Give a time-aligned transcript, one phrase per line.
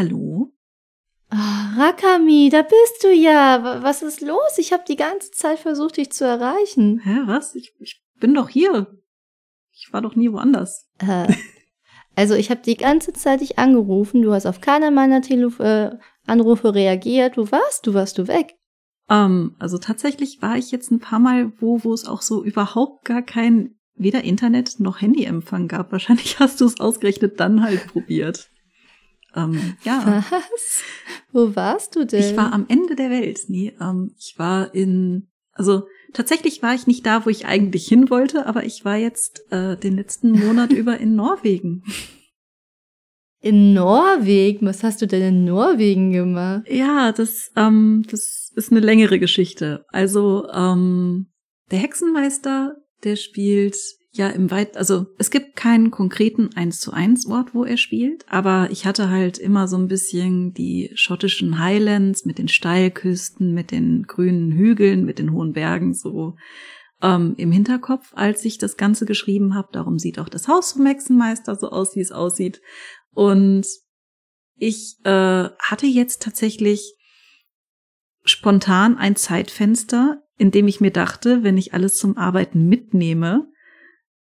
[0.00, 0.50] Hallo?
[1.28, 3.82] Ah, Rakami, da bist du ja.
[3.82, 4.56] Was ist los?
[4.56, 7.00] Ich habe die ganze Zeit versucht, dich zu erreichen.
[7.04, 7.54] Hä, was?
[7.54, 8.98] Ich, ich bin doch hier.
[9.72, 10.88] Ich war doch nie woanders.
[11.00, 11.30] Äh,
[12.16, 14.22] also ich habe die ganze Zeit dich angerufen.
[14.22, 15.90] Du hast auf keiner meiner Telef äh,
[16.26, 17.36] Anrufe reagiert.
[17.36, 17.92] Wo warst du?
[17.92, 18.54] Warst du weg?
[19.10, 23.04] Ähm, also tatsächlich war ich jetzt ein paar Mal wo, wo es auch so überhaupt
[23.04, 25.92] gar kein weder Internet noch Handyempfang gab.
[25.92, 28.48] Wahrscheinlich hast du es ausgerechnet dann halt probiert.
[29.34, 30.24] Ähm, ja.
[30.30, 30.82] Was?
[31.32, 32.20] Wo warst du denn?
[32.20, 33.40] Ich war am Ende der Welt.
[33.48, 38.10] Nee, ähm, ich war in, also tatsächlich war ich nicht da, wo ich eigentlich hin
[38.10, 41.84] wollte, aber ich war jetzt äh, den letzten Monat über in Norwegen.
[43.42, 44.66] In Norwegen?
[44.66, 46.64] Was hast du denn in Norwegen gemacht?
[46.68, 49.86] Ja, das, ähm, das ist eine längere Geschichte.
[49.88, 51.28] Also, ähm,
[51.70, 53.76] der Hexenmeister, der spielt
[54.12, 58.24] ja im weit, also es gibt keinen konkreten eins zu eins Ort, wo er spielt,
[58.28, 63.70] aber ich hatte halt immer so ein bisschen die schottischen Highlands mit den Steilküsten, mit
[63.70, 66.36] den grünen Hügeln, mit den hohen Bergen so
[67.02, 69.68] ähm, im Hinterkopf, als ich das Ganze geschrieben habe.
[69.72, 72.60] Darum sieht auch das Haus vom Hexenmeister so aus, wie es aussieht.
[73.12, 73.66] Und
[74.56, 76.96] ich äh, hatte jetzt tatsächlich
[78.24, 83.49] spontan ein Zeitfenster, in dem ich mir dachte, wenn ich alles zum Arbeiten mitnehme,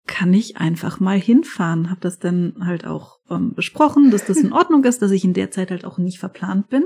[0.06, 1.90] kann ich einfach mal hinfahren.
[1.90, 5.34] Hab das dann halt auch ähm, besprochen, dass das in Ordnung ist, dass ich in
[5.34, 6.84] der Zeit halt auch nicht verplant bin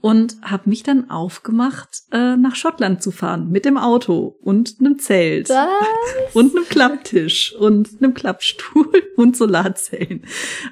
[0.00, 4.98] und habe mich dann aufgemacht, äh, nach Schottland zu fahren mit dem Auto und einem
[4.98, 6.34] Zelt Was?
[6.34, 10.24] und einem Klapptisch und einem Klappstuhl und Solarzellen.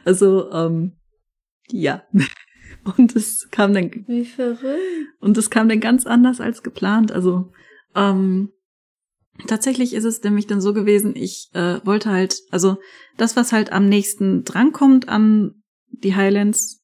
[0.04, 0.92] Also ähm,
[1.70, 2.02] ja.
[2.96, 4.64] Und es kam dann Wie verrückt.
[5.20, 7.12] und es kam dann ganz anders als geplant.
[7.12, 7.52] Also
[7.94, 8.52] ähm,
[9.46, 12.78] tatsächlich ist es nämlich dann so gewesen, ich äh, wollte halt, also
[13.16, 16.82] das, was halt am nächsten drankommt an die Highlands,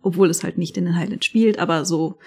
[0.00, 2.18] obwohl es halt nicht in den Highlands spielt, aber so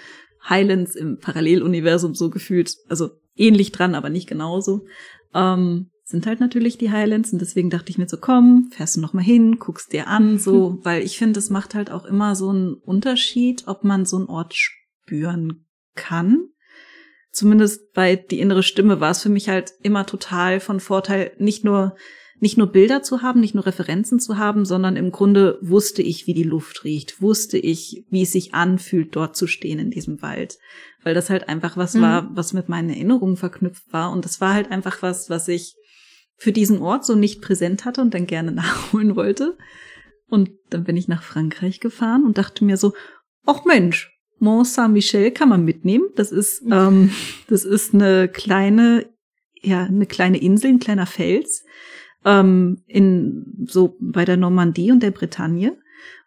[0.48, 4.86] Highlands im Paralleluniversum so gefühlt, also ähnlich dran, aber nicht genauso,
[5.34, 9.00] ähm, sind halt natürlich die Highlands und deswegen dachte ich mir so, komm, fährst du
[9.00, 12.34] noch mal hin, guckst dir an, so, weil ich finde, es macht halt auch immer
[12.34, 16.48] so einen Unterschied, ob man so einen Ort spüren kann.
[17.32, 21.64] Zumindest bei die innere Stimme war es für mich halt immer total von Vorteil, nicht
[21.64, 21.96] nur
[22.42, 26.26] nicht nur Bilder zu haben, nicht nur Referenzen zu haben, sondern im Grunde wusste ich,
[26.26, 30.22] wie die Luft riecht, wusste ich, wie es sich anfühlt, dort zu stehen in diesem
[30.22, 30.58] Wald,
[31.02, 32.00] weil das halt einfach was Mhm.
[32.00, 35.74] war, was mit meinen Erinnerungen verknüpft war und das war halt einfach was, was ich
[36.38, 39.58] für diesen Ort so nicht präsent hatte und dann gerne nachholen wollte.
[40.26, 42.94] Und dann bin ich nach Frankreich gefahren und dachte mir so,
[43.44, 46.06] ach Mensch, Mont Saint-Michel kann man mitnehmen.
[46.16, 47.12] Das ist, ähm,
[47.48, 49.06] das ist eine kleine,
[49.60, 51.64] ja, eine kleine Insel, ein kleiner Fels,
[52.24, 55.76] ähm, in, so bei der Normandie und der Bretagne.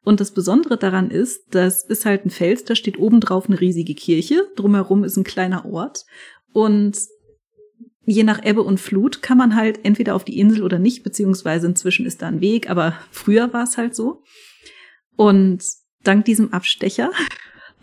[0.04, 3.60] Und das Besondere daran ist, das ist halt ein Fels, da steht oben drauf eine
[3.60, 6.06] riesige Kirche, drumherum ist ein kleiner Ort
[6.52, 6.98] und
[8.06, 11.68] je nach Ebbe und Flut kann man halt entweder auf die Insel oder nicht, beziehungsweise
[11.68, 14.24] inzwischen ist da ein Weg, aber früher war es halt so.
[15.16, 15.64] Und
[16.04, 17.12] dank diesem Abstecher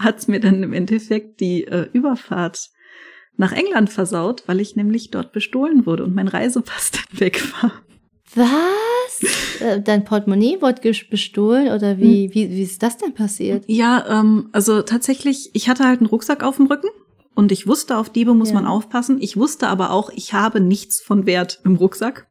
[0.00, 2.70] hat's mir dann im Endeffekt die äh, Überfahrt
[3.36, 7.72] nach England versaut, weil ich nämlich dort bestohlen wurde und mein Reisepass dann weg war.
[8.34, 9.60] Was?
[9.60, 10.80] Äh, Dein Portemonnaie wurde
[11.10, 12.34] bestohlen oder wie, Hm.
[12.34, 13.64] wie, wie ist das denn passiert?
[13.66, 16.88] Ja, ähm, also tatsächlich, ich hatte halt einen Rucksack auf dem Rücken
[17.34, 18.54] und ich wusste, auf Diebe muss Ja.
[18.56, 19.18] man aufpassen.
[19.20, 22.28] Ich wusste aber auch, ich habe nichts von Wert im Rucksack.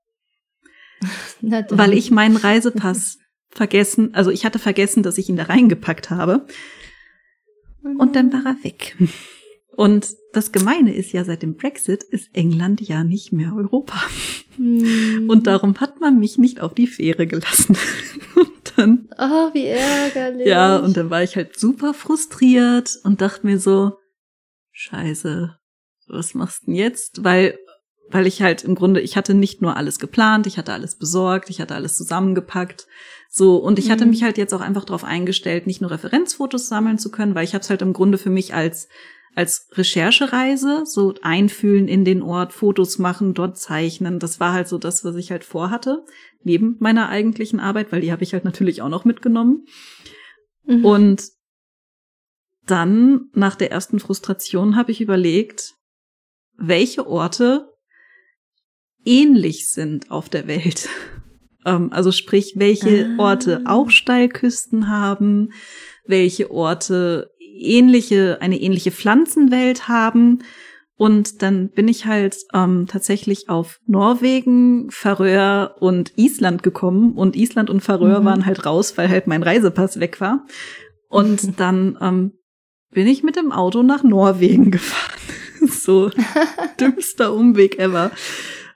[1.42, 3.18] Weil ich meinen Reisepass
[3.50, 6.46] vergessen, also ich hatte vergessen, dass ich ihn da reingepackt habe.
[7.98, 8.96] Und dann war er weg.
[9.76, 13.96] Und das Gemeine ist ja, seit dem Brexit ist England ja nicht mehr Europa.
[14.58, 15.30] Hm.
[15.30, 17.78] Und darum hat man mich nicht auf die Fähre gelassen.
[18.36, 20.46] Und dann, Oh, wie ärgerlich.
[20.48, 23.94] ja, und dann war ich halt super frustriert und dachte mir so,
[24.72, 25.58] scheiße,
[26.08, 27.24] was machst du denn jetzt?
[27.24, 27.58] Weil,
[28.10, 31.50] weil ich halt im Grunde, ich hatte nicht nur alles geplant, ich hatte alles besorgt,
[31.50, 32.88] ich hatte alles zusammengepackt.
[33.32, 34.10] So, und ich hatte Mhm.
[34.12, 37.54] mich halt jetzt auch einfach darauf eingestellt, nicht nur Referenzfotos sammeln zu können, weil ich
[37.54, 38.90] habe es halt im Grunde für mich als
[39.36, 44.18] als Recherchereise, so einfühlen in den Ort, Fotos machen, dort zeichnen.
[44.18, 46.04] Das war halt so das, was ich halt vorhatte,
[46.44, 49.66] neben meiner eigentlichen Arbeit, weil die habe ich halt natürlich auch noch mitgenommen.
[50.64, 50.84] Mhm.
[50.84, 51.24] Und
[52.66, 55.76] dann, nach der ersten Frustration, habe ich überlegt,
[56.58, 57.70] welche Orte
[59.06, 60.90] ähnlich sind auf der Welt.
[61.66, 63.22] Ähm, also sprich, welche Ah.
[63.24, 65.52] Orte auch Steilküsten haben,
[66.06, 70.40] welche Orte ähnliche, eine ähnliche Pflanzenwelt haben.
[70.96, 77.14] Und dann bin ich halt ähm, tatsächlich auf Norwegen, Färöer und Island gekommen.
[77.14, 78.26] Und Island und Färöer Mhm.
[78.26, 80.46] waren halt raus, weil halt mein Reisepass weg war.
[81.08, 82.32] Und dann ähm,
[82.92, 85.20] bin ich mit dem Auto nach Norwegen gefahren.
[85.70, 86.10] so
[86.80, 88.12] dümmster Umweg ever.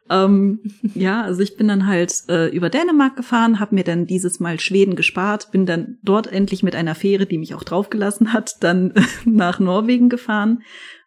[0.09, 0.59] Ähm,
[0.94, 4.59] ja, also ich bin dann halt äh, über Dänemark gefahren, habe mir dann dieses Mal
[4.59, 8.94] Schweden gespart, bin dann dort endlich mit einer Fähre, die mich auch draufgelassen hat, dann
[9.25, 10.63] nach Norwegen gefahren.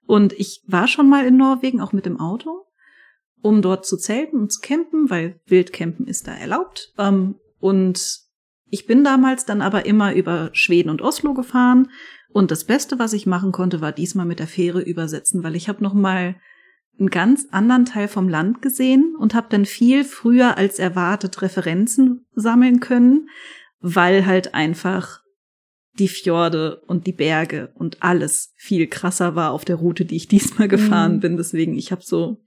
[0.07, 2.65] Und ich war schon mal in Norwegen, auch mit dem Auto,
[3.43, 6.93] um dort zu zelten und zu campen, weil Wildcampen ist da erlaubt.
[6.97, 8.21] Ähm, und
[8.71, 11.91] ich bin damals dann aber immer über Schweden und Oslo gefahren.
[12.31, 15.69] Und das Beste, was ich machen konnte, war diesmal mit der Fähre übersetzen, weil ich
[15.69, 16.37] habe noch mal
[16.99, 22.27] einen ganz anderen Teil vom Land gesehen und habe dann viel früher als erwartet Referenzen
[22.35, 23.29] sammeln können,
[23.81, 25.21] weil halt einfach
[25.99, 30.29] die Fjorde und die Berge und alles viel krasser war auf der Route, die ich
[30.29, 31.21] diesmal gefahren mhm.
[31.21, 31.37] bin.
[31.37, 32.43] Deswegen, ich habe so,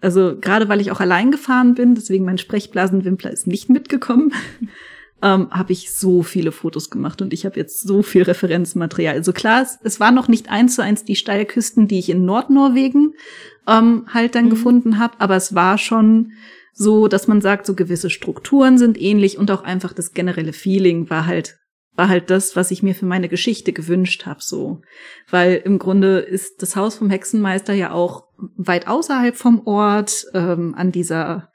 [0.00, 4.32] also gerade weil ich auch allein gefahren bin, deswegen mein Sprechblasenwimpler ist nicht mitgekommen,
[5.22, 9.14] ähm, habe ich so viele Fotos gemacht und ich habe jetzt so viel Referenzmaterial.
[9.14, 12.24] Also klar, es, es war noch nicht eins zu eins die Steilküsten, die ich in
[12.24, 13.14] Nordnorwegen
[13.66, 14.50] ähm, halt dann mhm.
[14.50, 16.32] gefunden habe, aber es war schon
[16.72, 21.10] so, dass man sagt, so gewisse Strukturen sind ähnlich und auch einfach das generelle Feeling
[21.10, 21.58] war halt
[21.98, 24.82] war halt das, was ich mir für meine Geschichte gewünscht habe, so.
[25.28, 30.76] Weil im Grunde ist das Haus vom Hexenmeister ja auch weit außerhalb vom Ort, ähm,
[30.76, 31.50] an dieser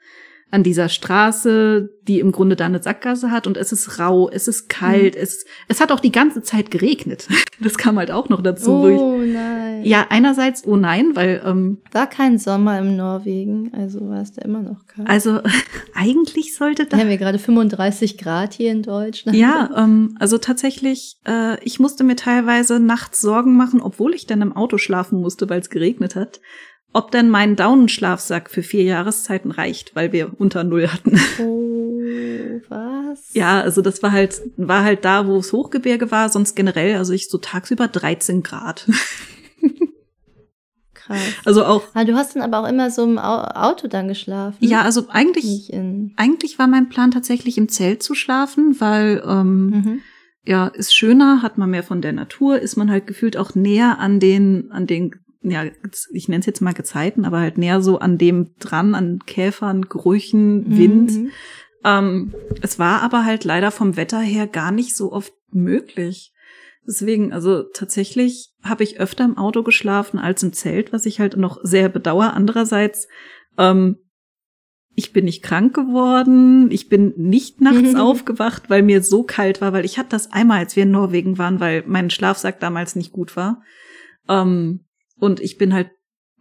[0.54, 4.46] an dieser Straße, die im Grunde da eine Sackgasse hat und es ist rau, es
[4.46, 5.20] ist kalt, mhm.
[5.20, 7.28] es, es hat auch die ganze Zeit geregnet.
[7.60, 8.72] Das kam halt auch noch dazu.
[8.72, 9.84] Oh ich, nein.
[9.84, 11.40] Ja, einerseits, oh nein, weil...
[11.46, 15.08] Ähm, war kein Sommer im Norwegen, also war es da immer noch kalt.
[15.08, 15.40] Also
[15.94, 16.96] eigentlich sollte da...
[16.96, 19.38] Wir haben ja gerade 35 Grad hier in Deutschland.
[19.38, 24.42] Ja, ähm, also tatsächlich, äh, ich musste mir teilweise nachts Sorgen machen, obwohl ich dann
[24.42, 26.40] im Auto schlafen musste, weil es geregnet hat
[26.94, 31.18] ob denn mein Daunenschlafsack für vier Jahreszeiten reicht, weil wir unter Null hatten.
[31.40, 33.34] Oh, was?
[33.34, 37.12] Ja, also das war halt, war halt da, wo es Hochgebirge war, sonst generell, also
[37.12, 38.88] ich so tagsüber 13 Grad.
[40.94, 41.18] Krass.
[41.44, 41.82] Also auch.
[41.94, 44.56] Ah, du hast dann aber auch immer so im Auto dann geschlafen.
[44.60, 45.74] Ja, also eigentlich,
[46.16, 50.00] eigentlich war mein Plan tatsächlich im Zelt zu schlafen, weil ähm, mhm.
[50.44, 53.98] ja, ist schöner, hat man mehr von der Natur, ist man halt gefühlt auch näher
[53.98, 55.10] an den, an den
[55.50, 55.64] ja,
[56.12, 59.82] ich nenne es jetzt mal Gezeiten, aber halt näher so an dem dran, an Käfern,
[59.82, 61.12] Gerüchen, Wind.
[61.12, 61.30] Mhm.
[61.84, 66.32] Ähm, es war aber halt leider vom Wetter her gar nicht so oft möglich.
[66.86, 71.36] Deswegen, also tatsächlich habe ich öfter im Auto geschlafen als im Zelt, was ich halt
[71.36, 72.34] noch sehr bedauere.
[72.34, 73.08] Andererseits,
[73.58, 73.98] ähm,
[74.94, 79.72] ich bin nicht krank geworden, ich bin nicht nachts aufgewacht, weil mir so kalt war,
[79.72, 83.12] weil ich hatte das einmal, als wir in Norwegen waren, weil mein Schlafsack damals nicht
[83.12, 83.62] gut war.
[84.28, 84.84] Ähm,
[85.18, 85.90] und ich bin halt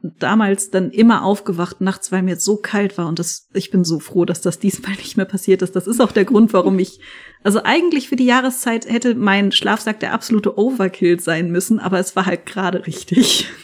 [0.04, 4.00] damals dann immer aufgewacht nachts, weil mir so kalt war und das, ich bin so
[4.00, 5.76] froh, dass das diesmal nicht mehr passiert ist.
[5.76, 7.00] Das ist auch der Grund, warum ich,
[7.44, 12.16] also eigentlich für die Jahreszeit hätte mein Schlafsack der absolute Overkill sein müssen, aber es
[12.16, 13.48] war halt gerade richtig.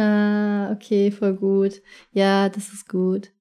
[0.00, 1.82] Ah, okay, voll gut.
[2.12, 3.32] Ja, das ist gut.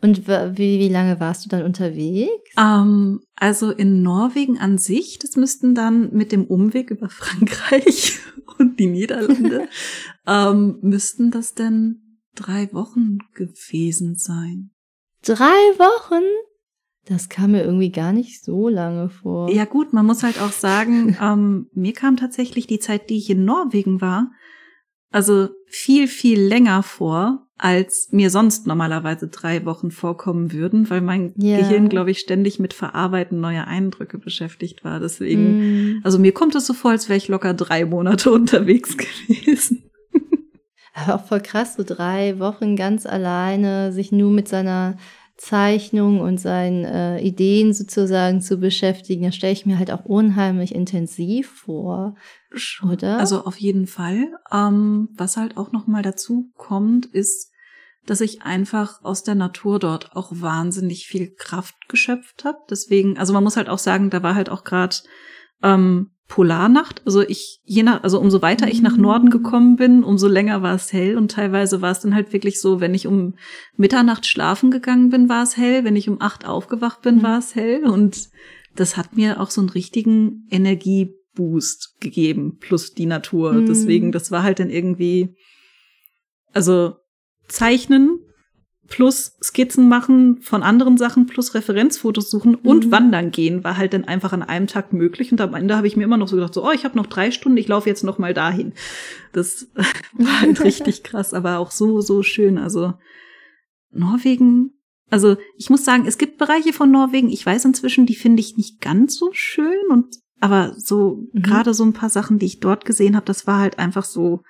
[0.00, 2.50] Und wie, wie lange warst du dann unterwegs?
[2.58, 8.18] Ähm, also in Norwegen an sich, das müssten dann mit dem Umweg über Frankreich
[8.58, 9.68] und die Niederlande,
[10.26, 14.70] ähm, müssten das denn drei Wochen gewesen sein.
[15.22, 15.44] Drei
[15.78, 16.24] Wochen?
[17.06, 19.50] Das kam mir irgendwie gar nicht so lange vor.
[19.50, 23.30] Ja gut, man muss halt auch sagen, ähm, mir kam tatsächlich die Zeit, die ich
[23.30, 24.30] in Norwegen war,
[25.12, 31.32] also viel, viel länger vor, als mir sonst normalerweise drei Wochen vorkommen würden, weil mein
[31.40, 31.60] yeah.
[31.60, 34.98] Gehirn, glaube ich, ständig mit Verarbeiten neuer Eindrücke beschäftigt war.
[34.98, 36.00] Deswegen, mm.
[36.02, 39.84] also mir kommt es so vor, als wäre ich locker drei Monate unterwegs gewesen.
[40.94, 44.98] Aber auch voll krass, so drei Wochen ganz alleine, sich nur mit seiner
[45.42, 50.72] Zeichnung und seinen äh, Ideen sozusagen zu beschäftigen, das stelle ich mir halt auch unheimlich
[50.72, 52.14] intensiv vor,
[52.88, 53.18] oder?
[53.18, 54.28] Also auf jeden Fall.
[54.52, 57.50] Ähm, was halt auch noch mal dazu kommt, ist,
[58.06, 62.58] dass ich einfach aus der Natur dort auch wahnsinnig viel Kraft geschöpft habe.
[62.70, 64.94] Deswegen, also man muss halt auch sagen, da war halt auch gerade
[65.60, 67.02] ähm, Polarnacht.
[67.04, 69.32] Also ich, je nach, also umso weiter ich nach Norden mhm.
[69.32, 72.80] gekommen bin, umso länger war es hell und teilweise war es dann halt wirklich so,
[72.80, 73.34] wenn ich um
[73.76, 77.22] Mitternacht schlafen gegangen bin, war es hell, wenn ich um acht aufgewacht bin, mhm.
[77.22, 78.30] war es hell und
[78.74, 83.52] das hat mir auch so einen richtigen Energieboost gegeben, plus die Natur.
[83.52, 83.66] Mhm.
[83.66, 85.36] Deswegen, das war halt dann irgendwie,
[86.54, 86.94] also
[87.46, 88.20] Zeichnen
[88.88, 92.90] plus Skizzen machen von anderen Sachen plus Referenzfotos suchen und mhm.
[92.90, 95.96] wandern gehen war halt dann einfach an einem Tag möglich und am Ende habe ich
[95.96, 98.04] mir immer noch so gedacht so oh ich habe noch drei Stunden ich laufe jetzt
[98.04, 98.72] noch mal dahin
[99.32, 99.68] das
[100.12, 102.94] war halt richtig krass aber auch so so schön also
[103.90, 104.72] Norwegen
[105.10, 108.56] also ich muss sagen es gibt Bereiche von Norwegen ich weiß inzwischen die finde ich
[108.56, 111.42] nicht ganz so schön und aber so mhm.
[111.42, 114.42] gerade so ein paar Sachen, die ich dort gesehen habe, das war halt einfach so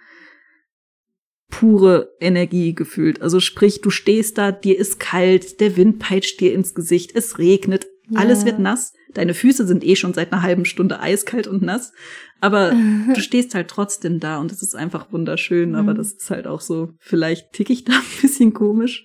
[1.53, 3.21] pure Energie gefühlt.
[3.23, 7.39] Also sprich, du stehst da, dir ist kalt, der Wind peitscht dir ins Gesicht, es
[7.39, 8.19] regnet, ja.
[8.19, 8.95] alles wird nass.
[9.13, 11.93] Deine Füße sind eh schon seit einer halben Stunde eiskalt und nass,
[12.41, 12.73] aber
[13.15, 15.75] du stehst halt trotzdem da und es ist einfach wunderschön, mhm.
[15.77, 19.05] aber das ist halt auch so, vielleicht tick ich da ein bisschen komisch.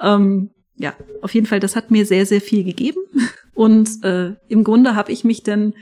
[0.00, 3.00] Ähm, ja, auf jeden Fall, das hat mir sehr, sehr viel gegeben.
[3.54, 5.74] Und äh, im Grunde habe ich mich dann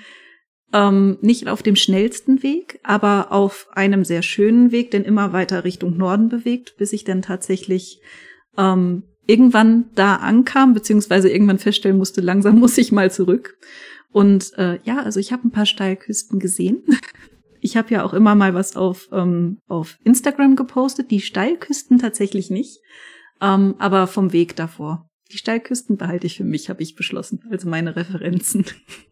[0.72, 5.64] ähm, nicht auf dem schnellsten Weg, aber auf einem sehr schönen Weg, denn immer weiter
[5.64, 8.00] Richtung Norden bewegt, bis ich dann tatsächlich
[8.56, 13.56] ähm, irgendwann da ankam, beziehungsweise irgendwann feststellen musste, langsam muss ich mal zurück.
[14.12, 16.82] Und äh, ja, also ich habe ein paar Steilküsten gesehen.
[17.62, 22.48] Ich habe ja auch immer mal was auf, ähm, auf Instagram gepostet, die Steilküsten tatsächlich
[22.48, 22.80] nicht,
[23.42, 25.10] ähm, aber vom Weg davor.
[25.30, 28.64] Die Steilküsten behalte ich für mich, habe ich beschlossen, also meine Referenzen.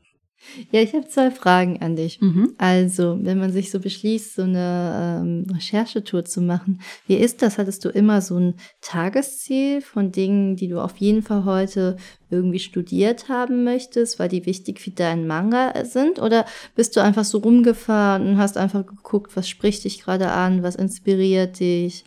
[0.71, 2.21] Ja, ich habe zwei Fragen an dich.
[2.21, 2.55] Mhm.
[2.59, 7.59] Also, wenn man sich so beschließt, so eine ähm, Recherchetour zu machen, wie ist das?
[7.59, 11.97] Hattest du immer so ein Tagesziel von Dingen, die du auf jeden Fall heute
[12.31, 16.21] irgendwie studiert haben möchtest, weil die wichtig für deinen Manga sind?
[16.21, 20.63] Oder bist du einfach so rumgefahren und hast einfach geguckt, was spricht dich gerade an,
[20.63, 22.05] was inspiriert dich?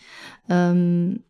[0.49, 1.23] Ähm,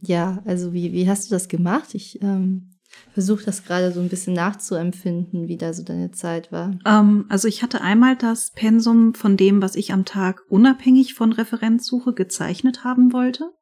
[0.00, 1.94] ja, also wie, wie hast du das gemacht?
[1.94, 2.75] Ich ähm,
[3.12, 6.78] versuche das gerade so ein bisschen nachzuempfinden, wie da so deine Zeit war.
[6.84, 11.32] Ähm, also ich hatte einmal das Pensum von dem, was ich am Tag unabhängig von
[11.32, 13.52] Referenzsuche gezeichnet haben wollte.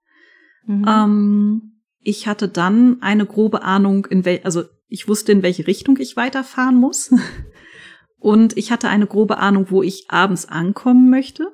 [0.66, 0.84] Mhm.
[0.88, 1.62] Ähm,
[2.00, 6.16] ich hatte dann eine grobe Ahnung, in wel also ich wusste, in welche Richtung ich
[6.16, 7.12] weiterfahren muss.
[8.18, 11.52] Und ich hatte eine grobe Ahnung, wo ich abends ankommen möchte.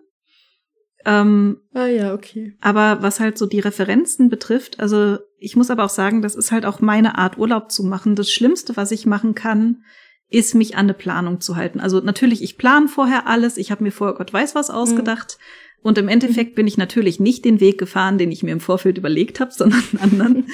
[1.05, 2.57] Ähm, ah ja, okay.
[2.61, 6.53] Aber was halt so die Referenzen betrifft, also ich muss aber auch sagen, das ist
[6.53, 8.15] halt auch meine Art, Urlaub zu machen.
[8.15, 9.83] Das Schlimmste, was ich machen kann,
[10.29, 11.81] ist mich an eine Planung zu halten.
[11.81, 15.39] Also natürlich, ich plane vorher alles, ich habe mir vorher Gott weiß was ausgedacht.
[15.39, 15.81] Mhm.
[15.83, 18.99] Und im Endeffekt bin ich natürlich nicht den Weg gefahren, den ich mir im Vorfeld
[18.99, 20.47] überlegt habe, sondern einen anderen.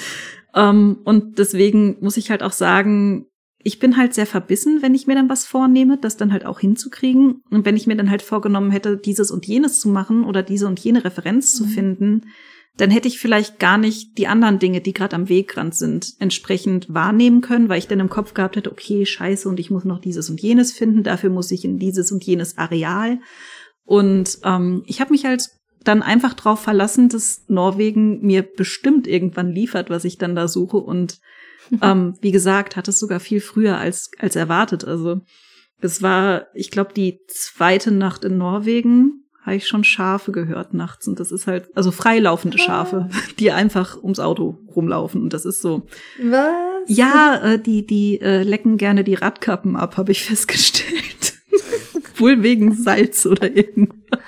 [0.54, 3.26] um, und deswegen muss ich halt auch sagen,
[3.58, 6.60] ich bin halt sehr verbissen, wenn ich mir dann was vornehme, das dann halt auch
[6.60, 7.42] hinzukriegen.
[7.50, 10.68] Und wenn ich mir dann halt vorgenommen hätte, dieses und jenes zu machen oder diese
[10.68, 11.64] und jene Referenz mhm.
[11.64, 12.20] zu finden,
[12.76, 16.92] dann hätte ich vielleicht gar nicht die anderen Dinge, die gerade am Wegrand sind, entsprechend
[16.92, 20.00] wahrnehmen können, weil ich dann im Kopf gehabt hätte, okay, scheiße, und ich muss noch
[20.00, 23.18] dieses und jenes finden, dafür muss ich in dieses und jenes Areal.
[23.84, 25.48] Und ähm, ich habe mich halt
[25.84, 30.78] dann einfach drauf verlassen, dass Norwegen mir bestimmt irgendwann liefert, was ich dann da suche
[30.78, 31.20] und
[31.82, 34.84] ähm, wie gesagt, hat es sogar viel früher als, als erwartet.
[34.84, 35.20] Also
[35.80, 41.06] es war, ich glaube, die zweite Nacht in Norwegen habe ich schon Schafe gehört nachts.
[41.06, 45.22] Und das ist halt, also freilaufende Schafe, die einfach ums Auto rumlaufen.
[45.22, 45.86] Und das ist so.
[46.20, 46.44] Was?
[46.88, 51.34] Ja, äh, die, die äh, lecken gerne die Radkappen ab, habe ich festgestellt.
[52.16, 54.20] Wohl wegen Salz oder irgendwas.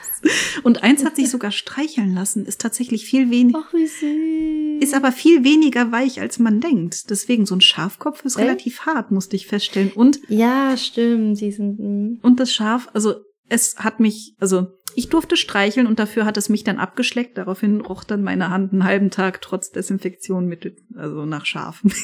[0.63, 3.63] Und eins hat sich sogar streicheln lassen, ist tatsächlich viel weniger.
[3.65, 4.83] Ach, wie süß.
[4.83, 7.11] Ist aber viel weniger weich, als man denkt.
[7.11, 8.43] Deswegen, so ein Schafkopf ist äh?
[8.43, 9.93] relativ hart, musste ich feststellen.
[9.93, 10.21] Und.
[10.29, 11.79] Ja, stimmt, die sind.
[11.79, 12.19] Hm.
[12.23, 13.15] Und das Schaf, also,
[13.49, 14.69] es hat mich, also,
[14.99, 17.39] ich durfte streicheln und dafür hat es mich dann abgeschleckt.
[17.39, 21.93] Daraufhin roch dann meine Hand einen halben Tag trotz Desinfektion mit, also nach Schafen.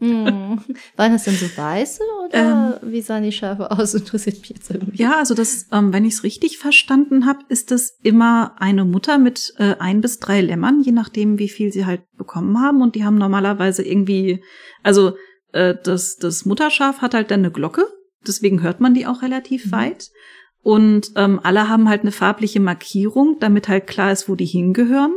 [0.00, 0.60] Hm.
[0.96, 3.94] Waren das denn so weiße oder ähm, wie sahen die Schafe aus?
[3.94, 5.00] Interessiert mich jetzt irgendwie.
[5.00, 9.16] Ja, also das, ähm, wenn ich es richtig verstanden habe, ist das immer eine Mutter
[9.16, 12.82] mit äh, ein bis drei Lämmern, je nachdem, wie viel sie halt bekommen haben.
[12.82, 14.42] Und die haben normalerweise irgendwie,
[14.82, 15.16] also
[15.52, 17.86] äh, das, das Mutterschaf hat halt dann eine Glocke,
[18.26, 19.72] deswegen hört man die auch relativ mhm.
[19.72, 20.10] weit.
[20.64, 25.12] Und ähm, alle haben halt eine farbliche Markierung, damit halt klar ist, wo die hingehören.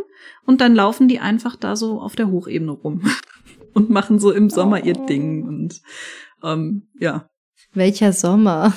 [0.45, 3.01] Und dann laufen die einfach da so auf der Hochebene rum.
[3.73, 4.85] und machen so im Sommer oh.
[4.85, 5.81] ihr Ding und
[6.43, 7.29] ähm, ja.
[7.73, 8.73] Welcher Sommer?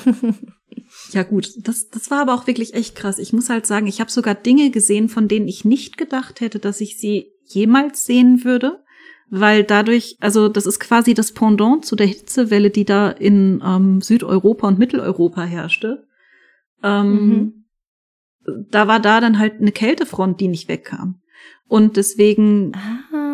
[1.12, 3.19] ja gut, das, das war aber auch wirklich echt krass.
[3.19, 6.59] Ich muss halt sagen, ich habe sogar Dinge gesehen, von denen ich nicht gedacht hätte,
[6.59, 8.85] dass ich sie jemals sehen würde,
[9.31, 14.03] weil dadurch, also das ist quasi das Pendant zu der Hitzewelle, die da in ähm,
[14.03, 16.07] Südeuropa und Mitteleuropa herrschte.
[16.83, 17.65] Ähm, mhm.
[18.71, 21.21] Da war da dann halt eine Kältefront, die nicht wegkam.
[21.69, 23.31] Und deswegen ah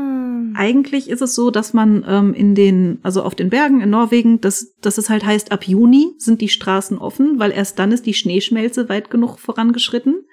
[0.56, 4.40] eigentlich ist es so, dass man ähm, in den, also auf den Bergen in Norwegen,
[4.40, 8.06] dass, dass es halt heißt, ab Juni sind die Straßen offen, weil erst dann ist
[8.06, 10.24] die Schneeschmelze weit genug vorangeschritten.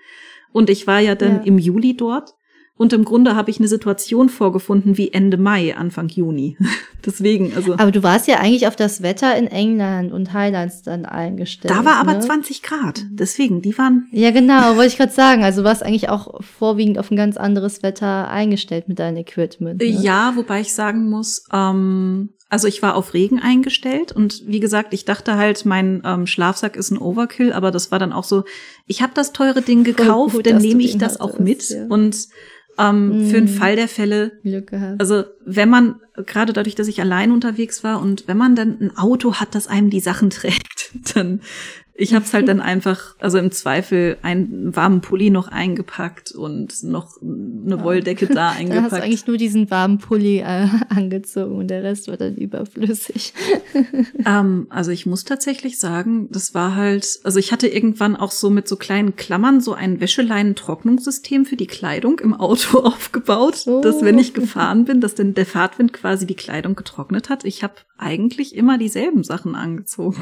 [0.52, 1.44] Und ich war ja dann ja.
[1.44, 2.36] im Juli dort.
[2.76, 6.58] Und im Grunde habe ich eine Situation vorgefunden wie Ende Mai, Anfang Juni.
[7.06, 7.74] Deswegen, also.
[7.74, 11.72] Aber du warst ja eigentlich auf das Wetter in England und Highlands dann eingestellt.
[11.72, 12.20] Da war aber ne?
[12.22, 13.06] 20 Grad.
[13.12, 14.08] Deswegen, die waren.
[14.12, 15.44] Ja, genau, wollte ich gerade sagen.
[15.44, 19.80] Also du warst eigentlich auch vorwiegend auf ein ganz anderes Wetter eingestellt mit deinem Equipment.
[19.80, 19.88] Ne?
[19.88, 24.94] Ja, wobei ich sagen muss, ähm, also ich war auf Regen eingestellt und wie gesagt,
[24.94, 28.44] ich dachte halt, mein ähm, Schlafsack ist ein Overkill, aber das war dann auch so,
[28.86, 31.68] ich habe das teure Ding gekauft, gut, dann nehme ich das auch mit.
[31.70, 31.88] ja.
[31.88, 32.16] Und
[32.78, 33.58] ähm, für den Mm.
[33.58, 35.02] Fall der Fälle, Glück gehabt.
[35.02, 35.96] also wenn man,
[36.28, 39.66] gerade dadurch, dass ich allein unterwegs war und wenn man dann ein Auto hat, das
[39.66, 41.42] einem die Sachen trägt, dann
[41.96, 46.84] ich habe es halt dann einfach, also im Zweifel einen warmen Pulli noch eingepackt und
[46.84, 48.94] noch eine Wolldecke da hast du eingepackt.
[49.04, 53.34] eigentlich nur diesen warmen Pulli äh, angezogen und der Rest war dann überflüssig.
[54.26, 58.50] Ähm, also ich muss tatsächlich sagen, das war halt, also ich hatte irgendwann auch so
[58.50, 63.82] mit so kleinen Klammern so ein Wäscheleinen-Trocknungssystem für die Kleidung im Auto aufgebaut, Oh.
[63.82, 67.44] dass wenn ich gefahren bin, dass dann der Fahrtwind quasi die Kleidung getrocknet hat.
[67.44, 70.18] Ich habe eigentlich immer dieselben Sachen angezogen.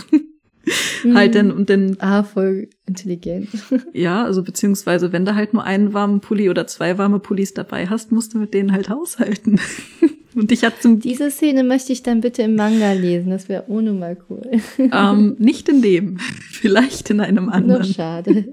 [1.13, 3.49] Halt dann und dann Ah, voll intelligent.
[3.93, 7.87] ja, also beziehungsweise wenn du halt nur einen warmen Pulli oder zwei warme Pullis dabei
[7.87, 9.59] hast, musst du mit denen halt haushalten.
[10.35, 13.29] und ich hatte zum Diese Szene möchte ich dann bitte im Manga lesen.
[13.29, 14.49] Das wäre ohne mal cool.
[14.77, 17.85] ähm, nicht in dem, vielleicht in einem Nur anderen.
[17.85, 18.45] schade.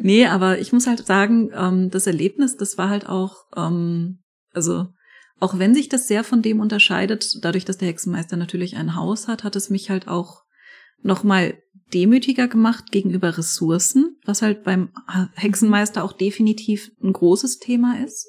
[0.00, 4.20] Nee, aber ich muss halt sagen, ähm, das Erlebnis, das war halt auch, ähm,
[4.54, 4.86] also
[5.42, 9.26] auch wenn sich das sehr von dem unterscheidet, dadurch, dass der Hexenmeister natürlich ein Haus
[9.26, 10.44] hat, hat es mich halt auch
[11.02, 11.60] noch mal
[11.92, 14.90] demütiger gemacht gegenüber Ressourcen, was halt beim
[15.34, 18.28] Hexenmeister auch definitiv ein großes Thema ist.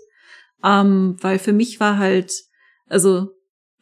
[0.64, 2.34] Ähm, weil für mich war halt,
[2.88, 3.30] also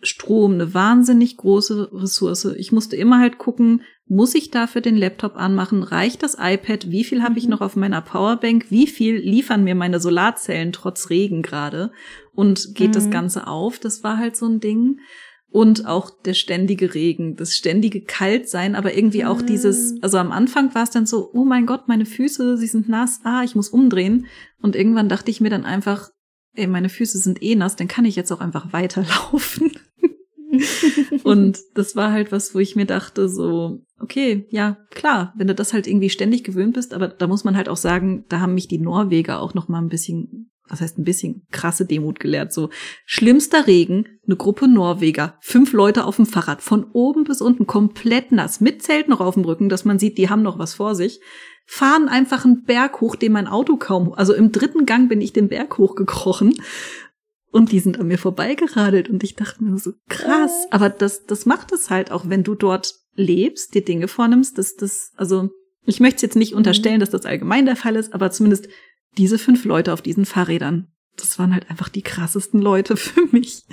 [0.02, 2.44] Strom eine wahnsinnig große Ressource.
[2.58, 3.84] Ich musste immer halt gucken,
[4.14, 5.84] muss ich dafür den Laptop anmachen?
[5.84, 6.92] Reicht das iPad?
[6.92, 7.52] Wie viel habe ich Mhm.
[7.52, 8.66] noch auf meiner Powerbank?
[8.70, 11.92] Wie viel liefern mir meine Solarzellen trotz Regen gerade?
[12.34, 13.12] Und geht das Mhm.
[13.12, 13.80] Ganze auf?
[13.80, 15.00] Das war halt so ein Ding.
[15.50, 19.46] Und auch der ständige Regen, das ständige Kaltsein, aber irgendwie auch Mhm.
[19.48, 22.90] dieses, also am Anfang war es dann so, oh mein Gott, meine Füße, sie sind
[22.90, 24.26] nass, ah, ich muss umdrehen.
[24.62, 26.10] Und irgendwann dachte ich mir dann einfach,
[26.56, 29.72] ey, meine Füße sind eh nass, dann kann ich jetzt auch einfach weiterlaufen.
[31.24, 35.56] Und das war halt was, wo ich mir dachte, so, okay, ja, klar, wenn du
[35.56, 38.54] das halt irgendwie ständig gewöhnt bist, aber da muss man halt auch sagen, da haben
[38.54, 42.54] mich die Norweger auch noch mal ein bisschen, was heißt ein bisschen krasse Demut gelehrt.
[42.54, 42.70] So,
[43.06, 48.32] schlimmster Regen, eine Gruppe Norweger, fünf Leute auf dem Fahrrad, von oben bis unten komplett
[48.32, 50.96] nass, mit Zelt noch auf dem Rücken, dass man sieht, die haben noch was vor
[50.96, 51.20] sich,
[51.66, 55.34] fahren einfach einen Berg hoch, den mein Auto kaum, also im dritten Gang bin ich
[55.34, 56.54] den Berg hochgekrochen
[57.52, 61.46] und die sind an mir vorbeigeradelt und ich dachte mir so, krass, aber das, das
[61.46, 65.50] macht es halt auch, wenn du dort lebst, dir Dinge vornimmst, dass das, also
[65.86, 68.68] ich möchte es jetzt nicht unterstellen, dass das allgemein der Fall ist, aber zumindest
[69.18, 73.64] diese fünf Leute auf diesen Fahrrädern, das waren halt einfach die krassesten Leute für mich.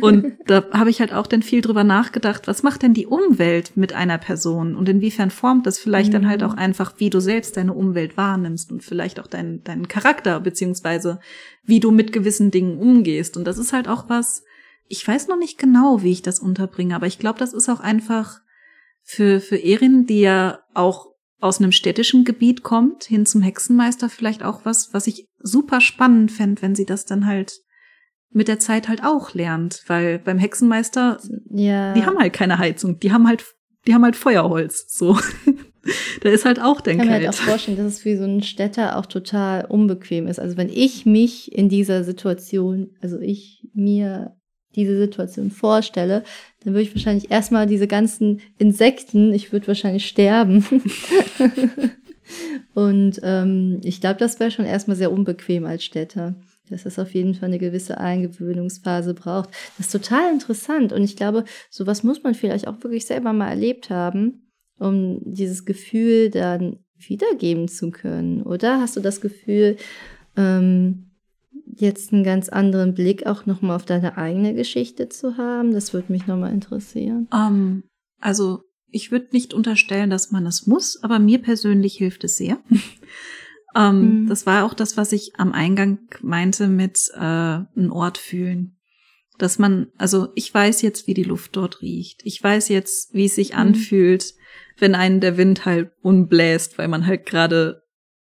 [0.00, 3.76] Und da habe ich halt auch dann viel drüber nachgedacht, was macht denn die Umwelt
[3.76, 6.46] mit einer Person und inwiefern formt das vielleicht dann halt Mhm.
[6.46, 11.18] auch einfach, wie du selbst deine Umwelt wahrnimmst und vielleicht auch deinen, deinen Charakter, beziehungsweise
[11.64, 13.36] wie du mit gewissen Dingen umgehst.
[13.36, 14.44] Und das ist halt auch was,
[14.86, 17.80] ich weiß noch nicht genau, wie ich das unterbringe, aber ich glaube, das ist auch
[17.80, 18.40] einfach
[19.08, 21.06] für, für Erin, die ja auch
[21.40, 26.32] aus einem städtischen Gebiet kommt, hin zum Hexenmeister vielleicht auch was, was ich super spannend
[26.32, 27.60] fände, wenn sie das dann halt
[28.30, 31.94] mit der Zeit halt auch lernt, weil beim Hexenmeister, Ja.
[31.94, 33.44] die haben halt keine Heizung, die haben halt,
[33.86, 35.16] die haben halt Feuerholz, so.
[36.22, 38.24] da ist halt auch Ich dann kann mir halt auch vorstellen, dass es für so
[38.24, 40.40] einen Städter auch total unbequem ist.
[40.40, 44.36] Also wenn ich mich in dieser Situation, also ich mir
[44.76, 46.22] diese Situation vorstelle,
[46.62, 50.64] dann würde ich wahrscheinlich erstmal diese ganzen Insekten, ich würde wahrscheinlich sterben.
[52.74, 56.34] Und ähm, ich glaube, das wäre schon erstmal sehr unbequem als Städter.
[56.68, 59.50] Dass es auf jeden Fall eine gewisse Eingewöhnungsphase braucht.
[59.78, 60.92] Das ist total interessant.
[60.92, 65.64] Und ich glaube, sowas muss man vielleicht auch wirklich selber mal erlebt haben, um dieses
[65.64, 68.42] Gefühl dann wiedergeben zu können.
[68.42, 69.76] Oder hast du das Gefühl,
[70.36, 71.05] ähm,
[71.80, 75.72] jetzt einen ganz anderen Blick auch nochmal auf deine eigene Geschichte zu haben?
[75.72, 77.28] Das würde mich nochmal interessieren.
[77.32, 77.84] Ähm,
[78.20, 82.58] also ich würde nicht unterstellen, dass man es muss, aber mir persönlich hilft es sehr.
[83.74, 84.26] ähm, Mhm.
[84.28, 88.72] Das war auch das, was ich am Eingang meinte mit äh, einen Ort fühlen.
[89.38, 92.22] Dass man, also ich weiß jetzt, wie die Luft dort riecht.
[92.24, 93.58] Ich weiß jetzt, wie es sich Mhm.
[93.58, 94.32] anfühlt,
[94.78, 97.82] wenn einen der Wind halt unbläst, weil man halt gerade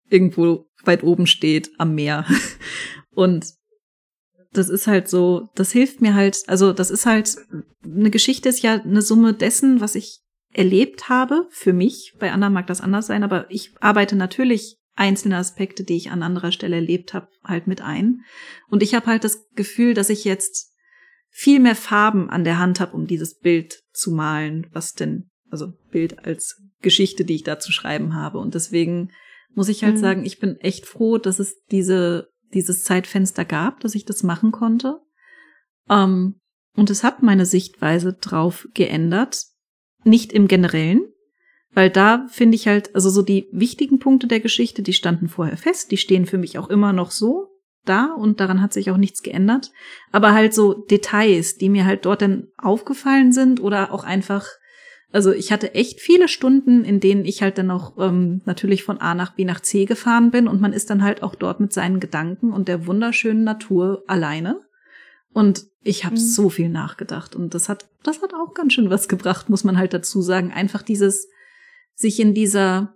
[0.09, 2.25] irgendwo weit oben steht am Meer.
[3.15, 3.47] Und
[4.53, 7.37] das ist halt so, das hilft mir halt, also das ist halt,
[7.85, 10.21] eine Geschichte ist ja eine Summe dessen, was ich
[10.53, 12.15] erlebt habe, für mich.
[12.19, 16.23] Bei anderen mag das anders sein, aber ich arbeite natürlich einzelne Aspekte, die ich an
[16.23, 18.21] anderer Stelle erlebt habe, halt mit ein.
[18.69, 20.73] Und ich habe halt das Gefühl, dass ich jetzt
[21.31, 25.73] viel mehr Farben an der Hand habe, um dieses Bild zu malen, was denn, also
[25.91, 28.39] Bild als Geschichte, die ich da zu schreiben habe.
[28.39, 29.11] Und deswegen
[29.55, 30.01] muss ich halt mhm.
[30.01, 34.53] sagen, ich bin echt froh, dass es diese, dieses Zeitfenster gab, dass ich das machen
[34.53, 35.01] konnte.
[35.89, 36.41] Ähm,
[36.75, 39.45] und es hat meine Sichtweise drauf geändert.
[40.05, 41.07] Nicht im Generellen,
[41.75, 45.57] weil da finde ich halt, also so die wichtigen Punkte der Geschichte, die standen vorher
[45.57, 47.49] fest, die stehen für mich auch immer noch so
[47.85, 49.73] da und daran hat sich auch nichts geändert.
[50.11, 54.47] Aber halt so Details, die mir halt dort dann aufgefallen sind oder auch einfach,
[55.13, 58.99] also ich hatte echt viele Stunden, in denen ich halt dann auch ähm, natürlich von
[58.99, 61.73] A nach B nach C gefahren bin und man ist dann halt auch dort mit
[61.73, 64.61] seinen Gedanken und der wunderschönen Natur alleine.
[65.35, 66.21] Und ich habe mhm.
[66.21, 69.77] so viel nachgedacht und das hat, das hat auch ganz schön was gebracht, muss man
[69.77, 70.51] halt dazu sagen.
[70.51, 71.29] Einfach dieses,
[71.95, 72.95] sich in dieser,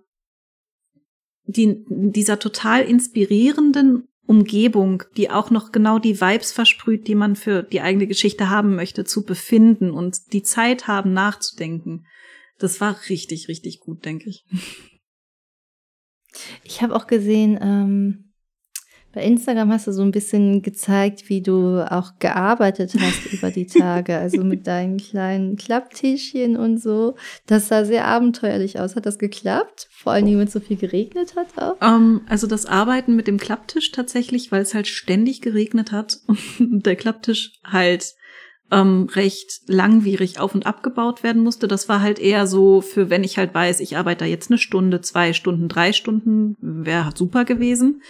[1.45, 7.63] die, dieser total inspirierenden Umgebung, die auch noch genau die Vibes versprüht, die man für
[7.63, 12.07] die eigene Geschichte haben möchte, zu befinden und die Zeit haben, nachzudenken.
[12.59, 14.45] Das war richtig, richtig gut, denke ich.
[16.65, 18.26] Ich habe auch gesehen, ähm,
[19.17, 23.65] bei Instagram hast du so ein bisschen gezeigt, wie du auch gearbeitet hast über die
[23.65, 27.17] Tage, also mit deinen kleinen Klapptischchen und so.
[27.47, 28.95] Das sah sehr abenteuerlich aus.
[28.95, 29.89] Hat das geklappt?
[29.91, 31.81] Vor allen Dingen, wenn es so viel geregnet hat auch?
[31.81, 36.19] Um, ähm, also das Arbeiten mit dem Klapptisch tatsächlich, weil es halt ständig geregnet hat
[36.59, 38.17] und der Klapptisch halt
[38.71, 41.69] ähm, recht langwierig auf und abgebaut werden musste.
[41.69, 44.59] Das war halt eher so für, wenn ich halt weiß, ich arbeite da jetzt eine
[44.59, 48.03] Stunde, zwei Stunden, drei Stunden, wäre super gewesen.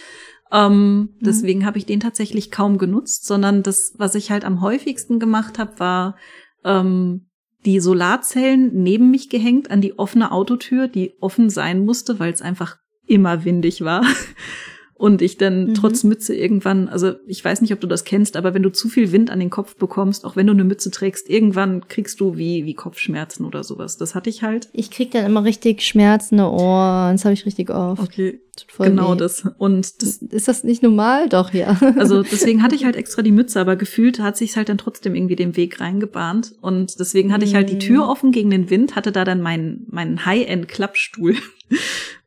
[0.51, 1.09] Ähm, mhm.
[1.21, 5.59] Deswegen habe ich den tatsächlich kaum genutzt, sondern das, was ich halt am häufigsten gemacht
[5.59, 6.15] habe, war
[6.63, 7.29] ähm,
[7.65, 12.41] die Solarzellen neben mich gehängt an die offene Autotür, die offen sein musste, weil es
[12.41, 14.05] einfach immer windig war.
[14.97, 15.73] Und ich dann mhm.
[15.75, 18.89] trotz Mütze irgendwann, also ich weiß nicht, ob du das kennst, aber wenn du zu
[18.89, 22.35] viel Wind an den Kopf bekommst, auch wenn du eine Mütze trägst, irgendwann kriegst du
[22.35, 23.97] wie, wie Kopfschmerzen oder sowas.
[23.97, 24.69] Das hatte ich halt.
[24.73, 27.13] Ich krieg dann immer richtig schmerzende Ohren.
[27.13, 28.01] Das habe ich richtig oft.
[28.01, 28.39] Okay.
[28.79, 29.17] genau weh.
[29.17, 29.43] das.
[29.59, 31.29] Und das, ist das nicht normal?
[31.29, 31.77] Doch, ja.
[31.97, 35.13] Also deswegen hatte ich halt extra die Mütze, aber gefühlt hat sich halt dann trotzdem
[35.13, 36.55] irgendwie den Weg reingebahnt.
[36.59, 38.09] Und deswegen hatte ich halt die Tür mhm.
[38.09, 41.35] offen gegen den Wind, hatte da dann meinen, meinen High-End-Klappstuhl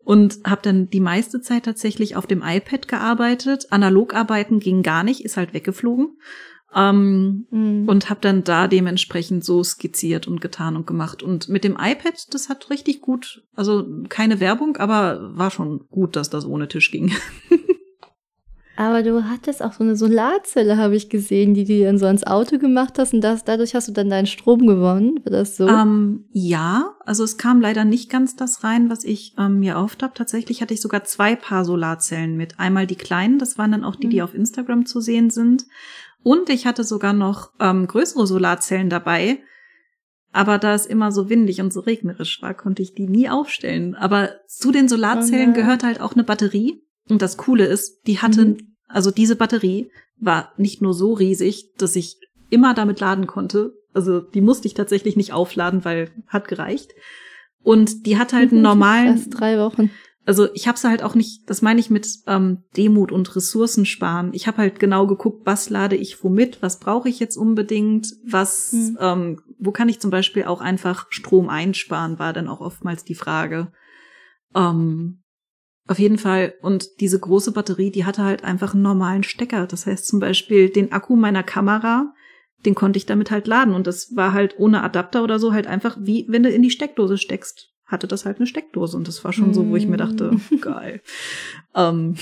[0.05, 3.67] und habe dann die meiste Zeit tatsächlich auf dem iPad gearbeitet.
[3.71, 6.19] Analog arbeiten ging gar nicht, ist halt weggeflogen.
[6.75, 7.89] Ähm, mhm.
[7.89, 11.23] Und habe dann da dementsprechend so skizziert und getan und gemacht.
[11.23, 16.15] Und mit dem iPad, das hat richtig gut, also keine Werbung, aber war schon gut,
[16.15, 17.13] dass das ohne Tisch ging.
[18.81, 22.25] Aber du hattest auch so eine Solarzelle, habe ich gesehen, die du dann so ans
[22.25, 25.21] Auto gemacht hast und das, dadurch hast du dann deinen Strom gewonnen.
[25.23, 25.69] War das so?
[25.69, 30.03] Ähm, ja, also es kam leider nicht ganz das rein, was ich ähm, mir oft
[30.03, 30.15] habe.
[30.15, 32.59] Tatsächlich hatte ich sogar zwei Paar Solarzellen mit.
[32.59, 34.23] Einmal die kleinen, das waren dann auch die, die mhm.
[34.23, 35.67] auf Instagram zu sehen sind.
[36.23, 39.41] Und ich hatte sogar noch ähm, größere Solarzellen dabei.
[40.33, 43.95] Aber da es immer so windig und so regnerisch war, konnte ich die nie aufstellen.
[43.95, 46.83] Aber zu den Solarzellen oh gehört halt auch eine Batterie.
[47.11, 48.70] Und das Coole ist, die hatte mhm.
[48.93, 52.19] Also diese Batterie war nicht nur so riesig, dass ich
[52.51, 53.73] immer damit laden konnte.
[53.93, 56.93] Also die musste ich tatsächlich nicht aufladen, weil hat gereicht.
[57.63, 59.17] Und die hat halt einen normalen.
[59.17, 59.91] Fast drei Wochen.
[60.27, 64.31] Also ich habe halt auch nicht, das meine ich mit ähm, Demut und Ressourcen sparen.
[64.35, 68.73] Ich habe halt genau geguckt, was lade ich womit, was brauche ich jetzt unbedingt, was,
[68.73, 68.99] mhm.
[69.01, 73.15] ähm, wo kann ich zum Beispiel auch einfach Strom einsparen, war dann auch oftmals die
[73.15, 73.73] Frage.
[74.55, 75.20] Ähm,
[75.91, 76.55] auf jeden Fall.
[76.63, 79.67] Und diese große Batterie, die hatte halt einfach einen normalen Stecker.
[79.67, 82.15] Das heißt zum Beispiel den Akku meiner Kamera,
[82.65, 83.75] den konnte ich damit halt laden.
[83.75, 86.71] Und das war halt ohne Adapter oder so halt einfach wie wenn du in die
[86.71, 87.73] Steckdose steckst.
[87.87, 88.97] Hatte das halt eine Steckdose.
[88.97, 90.61] Und das war schon so, wo ich mir dachte, mm.
[90.61, 91.03] geil.
[91.75, 92.15] ähm,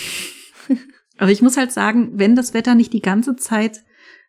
[1.18, 3.82] aber ich muss halt sagen, wenn das Wetter nicht die ganze Zeit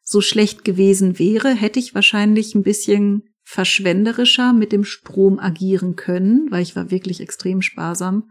[0.04, 6.52] so schlecht gewesen wäre, hätte ich wahrscheinlich ein bisschen verschwenderischer mit dem Strom agieren können,
[6.52, 8.30] weil ich war wirklich extrem sparsam.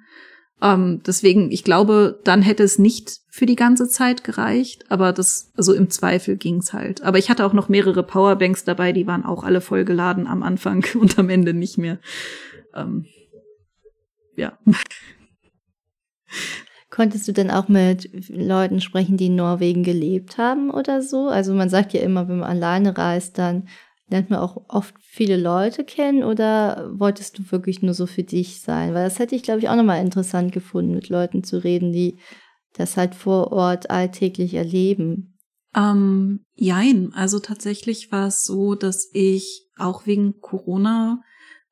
[0.60, 5.52] Ähm, deswegen, ich glaube, dann hätte es nicht für die ganze Zeit gereicht, aber das,
[5.56, 7.02] also im Zweifel ging's halt.
[7.02, 10.84] Aber ich hatte auch noch mehrere Powerbanks dabei, die waren auch alle vollgeladen am Anfang
[11.00, 11.98] und am Ende nicht mehr.
[12.74, 13.06] Ähm,
[14.36, 14.58] ja.
[16.90, 21.28] Konntest du denn auch mit Leuten sprechen, die in Norwegen gelebt haben oder so?
[21.28, 23.68] Also man sagt ja immer, wenn man alleine reist, dann
[24.08, 28.60] lernt man auch oft viele Leute kennen oder wolltest du wirklich nur so für dich
[28.60, 28.94] sein?
[28.94, 32.18] Weil das hätte ich, glaube ich, auch nochmal interessant gefunden, mit Leuten zu reden, die
[32.74, 35.38] das halt vor Ort alltäglich erleben.
[35.74, 41.22] Ähm, jein, also tatsächlich war es so, dass ich auch wegen Corona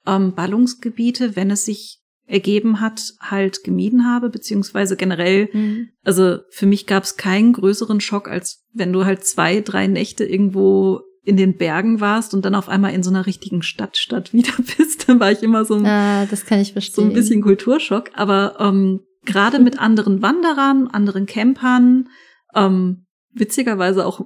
[0.07, 5.91] ähm, Ballungsgebiete, wenn es sich ergeben hat, halt gemieden habe, beziehungsweise generell, mhm.
[6.03, 10.25] also für mich gab es keinen größeren Schock, als wenn du halt zwei, drei Nächte
[10.25, 14.53] irgendwo in den Bergen warst und dann auf einmal in so einer richtigen Stadtstadt wieder
[14.79, 16.95] bist, dann war ich immer so ein, ah, das kann ich verstehen.
[16.95, 18.11] so ein bisschen Kulturschock.
[18.15, 22.09] Aber ähm, gerade mit anderen Wanderern, anderen Campern,
[22.55, 24.21] ähm, witzigerweise auch,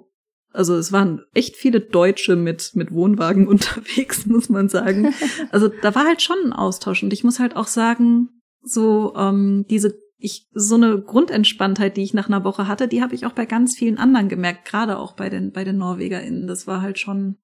[0.52, 5.14] also es waren echt viele Deutsche mit, mit Wohnwagen unterwegs, muss man sagen.
[5.50, 8.28] Also da war halt schon ein Austausch und ich muss halt auch sagen,
[8.62, 13.14] so ähm, diese ich so eine Grundentspanntheit, die ich nach einer Woche hatte, die habe
[13.14, 16.46] ich auch bei ganz vielen anderen gemerkt, gerade auch bei den bei den NorwegerInnen.
[16.46, 17.38] Das war halt schon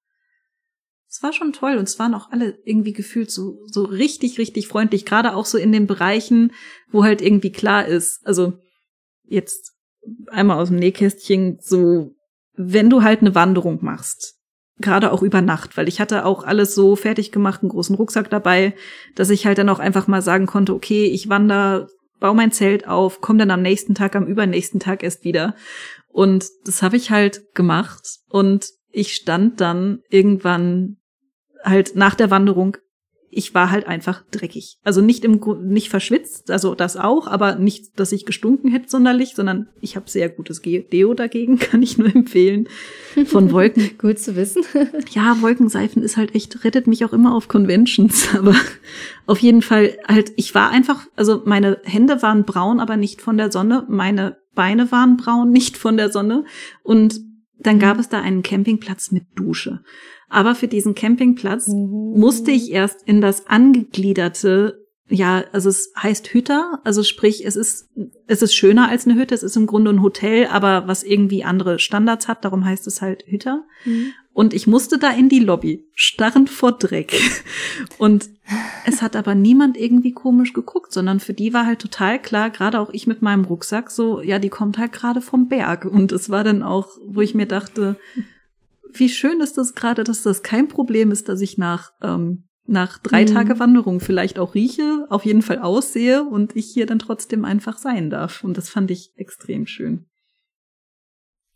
[1.08, 4.68] es war schon toll und es waren auch alle irgendwie gefühlt so so richtig richtig
[4.68, 6.52] freundlich, gerade auch so in den Bereichen,
[6.90, 8.54] wo halt irgendwie klar ist, also
[9.24, 9.72] jetzt
[10.28, 12.14] einmal aus dem Nähkästchen so
[12.56, 14.36] wenn du halt eine Wanderung machst,
[14.78, 18.30] gerade auch über Nacht, weil ich hatte auch alles so fertig gemacht, einen großen Rucksack
[18.30, 18.74] dabei,
[19.14, 22.86] dass ich halt dann auch einfach mal sagen konnte, okay, ich wandere baue mein Zelt
[22.86, 25.54] auf, komme dann am nächsten Tag, am übernächsten Tag erst wieder.
[26.08, 28.20] Und das habe ich halt gemacht.
[28.28, 30.96] Und ich stand dann irgendwann
[31.62, 32.76] halt nach der Wanderung
[33.30, 34.78] ich war halt einfach dreckig.
[34.82, 39.34] Also nicht im nicht verschwitzt, also das auch, aber nicht, dass ich gestunken hätte sonderlich,
[39.34, 42.68] sondern ich habe sehr gutes Deo dagegen, kann ich nur empfehlen.
[43.26, 43.90] Von Wolken.
[43.98, 44.62] Gut zu wissen.
[45.10, 48.54] ja, Wolkenseifen ist halt echt, rettet mich auch immer auf Conventions, aber
[49.26, 53.36] auf jeden Fall halt, ich war einfach, also meine Hände waren braun, aber nicht von
[53.36, 56.44] der Sonne, meine Beine waren braun, nicht von der Sonne
[56.82, 57.20] und
[57.58, 59.80] dann gab es da einen Campingplatz mit Dusche.
[60.28, 62.18] Aber für diesen Campingplatz mhm.
[62.18, 67.88] musste ich erst in das angegliederte, ja, also es heißt Hütter, also sprich, es ist,
[68.26, 71.44] es ist schöner als eine Hütte, es ist im Grunde ein Hotel, aber was irgendwie
[71.44, 73.64] andere Standards hat, darum heißt es halt Hütter.
[73.84, 74.12] Mhm.
[74.32, 77.18] Und ich musste da in die Lobby, starrend vor Dreck.
[77.98, 78.28] Und
[78.84, 82.78] es hat aber niemand irgendwie komisch geguckt, sondern für die war halt total klar, gerade
[82.80, 85.86] auch ich mit meinem Rucksack, so, ja, die kommt halt gerade vom Berg.
[85.86, 87.96] Und es war dann auch, wo ich mir dachte,
[88.98, 92.98] wie schön ist das gerade, dass das kein Problem ist, dass ich nach, ähm, nach
[92.98, 93.26] drei mhm.
[93.28, 97.78] Tage Wanderung vielleicht auch rieche, auf jeden Fall aussehe und ich hier dann trotzdem einfach
[97.78, 98.42] sein darf.
[98.42, 100.06] Und das fand ich extrem schön.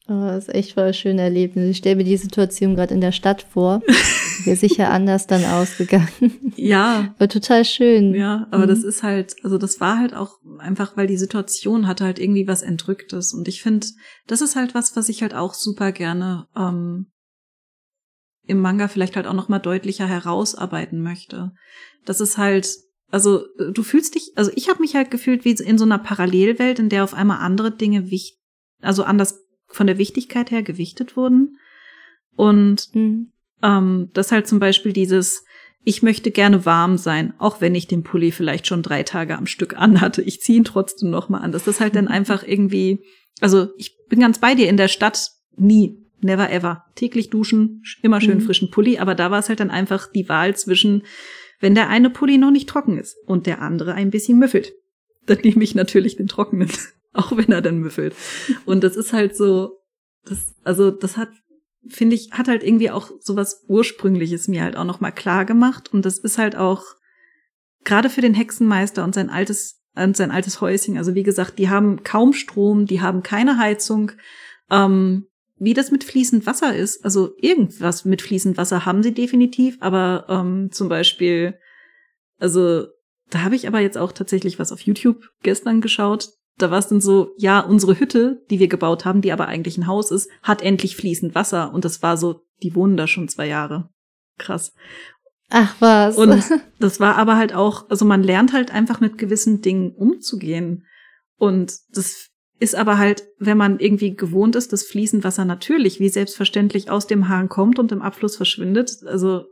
[0.08, 1.70] Oh, das ist echt voll ein schönes Erlebnis.
[1.70, 3.80] Ich stelle mir die Situation gerade in der Stadt vor.
[4.44, 6.08] Wäre sicher anders dann ausgegangen.
[6.56, 7.14] Ja.
[7.18, 8.14] War total schön.
[8.14, 8.70] Ja, aber mhm.
[8.70, 12.48] das ist halt, also das war halt auch einfach, weil die Situation hatte halt irgendwie
[12.48, 13.32] was Entrücktes.
[13.32, 13.86] Und ich finde,
[14.26, 17.06] das ist halt was, was ich halt auch super gerne ähm,
[18.50, 21.52] im Manga vielleicht halt auch noch mal deutlicher herausarbeiten möchte.
[22.04, 22.68] Das ist halt,
[23.10, 26.78] also du fühlst dich, also ich habe mich halt gefühlt wie in so einer Parallelwelt,
[26.78, 28.38] in der auf einmal andere Dinge wichtig,
[28.80, 31.56] also anders von der Wichtigkeit her gewichtet wurden.
[32.36, 33.32] Und mhm.
[33.62, 35.44] ähm, das halt zum Beispiel dieses,
[35.84, 39.46] ich möchte gerne warm sein, auch wenn ich den Pulli vielleicht schon drei Tage am
[39.46, 40.22] Stück anhatte.
[40.22, 41.52] Ich ziehe ihn trotzdem noch mal an.
[41.52, 43.04] Das ist halt dann einfach irgendwie,
[43.40, 46.84] also ich bin ganz bei dir in der Stadt nie Never ever.
[46.94, 48.42] Täglich duschen, immer schön mhm.
[48.42, 51.04] frischen Pulli, aber da war es halt dann einfach die Wahl zwischen,
[51.60, 54.72] wenn der eine Pulli noch nicht trocken ist und der andere ein bisschen müffelt.
[55.26, 56.70] Dann nehme ich natürlich den trockenen,
[57.12, 58.14] auch wenn er dann müffelt.
[58.66, 59.78] Und das ist halt so,
[60.24, 61.30] das, also das hat,
[61.86, 65.92] finde ich, hat halt irgendwie auch so was Ursprüngliches mir halt auch nochmal klar gemacht.
[65.92, 66.84] Und das ist halt auch,
[67.84, 71.68] gerade für den Hexenmeister und sein altes, und sein altes Häuschen, also wie gesagt, die
[71.68, 74.12] haben kaum Strom, die haben keine Heizung,
[74.70, 75.26] ähm,
[75.60, 77.04] wie das mit fließend Wasser ist.
[77.04, 81.54] Also irgendwas mit fließend Wasser haben sie definitiv, aber ähm, zum Beispiel,
[82.38, 82.86] also
[83.28, 86.30] da habe ich aber jetzt auch tatsächlich was auf YouTube gestern geschaut.
[86.56, 89.76] Da war es dann so, ja, unsere Hütte, die wir gebaut haben, die aber eigentlich
[89.76, 91.72] ein Haus ist, hat endlich fließend Wasser.
[91.72, 93.90] Und das war so, die wohnen da schon zwei Jahre.
[94.38, 94.72] Krass.
[95.50, 96.16] Ach was.
[96.16, 96.42] Und
[96.78, 100.86] das war aber halt auch, also man lernt halt einfach mit gewissen Dingen umzugehen.
[101.36, 102.29] Und das
[102.60, 107.06] ist aber halt, wenn man irgendwie gewohnt ist, dass fließend Wasser natürlich wie selbstverständlich aus
[107.06, 108.98] dem Hahn kommt und im Abfluss verschwindet.
[109.06, 109.46] Also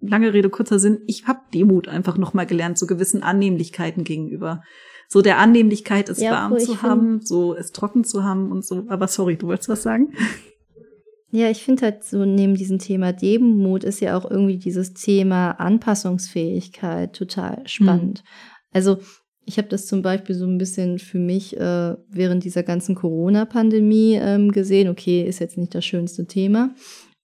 [0.00, 4.62] lange Rede, kurzer Sinn, ich habe Demut einfach nochmal gelernt, so gewissen Annehmlichkeiten gegenüber.
[5.08, 8.86] So der Annehmlichkeit, es ja, warm zu haben, so es trocken zu haben und so.
[8.88, 10.12] Aber sorry, du wolltest was sagen?
[11.30, 15.50] Ja, ich finde halt so neben diesem Thema Demut ist ja auch irgendwie dieses Thema
[15.50, 18.20] Anpassungsfähigkeit total spannend.
[18.20, 18.26] Hm.
[18.72, 18.98] Also
[19.46, 24.18] ich habe das zum Beispiel so ein bisschen für mich äh, während dieser ganzen Corona-Pandemie
[24.20, 24.88] ähm, gesehen.
[24.88, 26.74] Okay, ist jetzt nicht das schönste Thema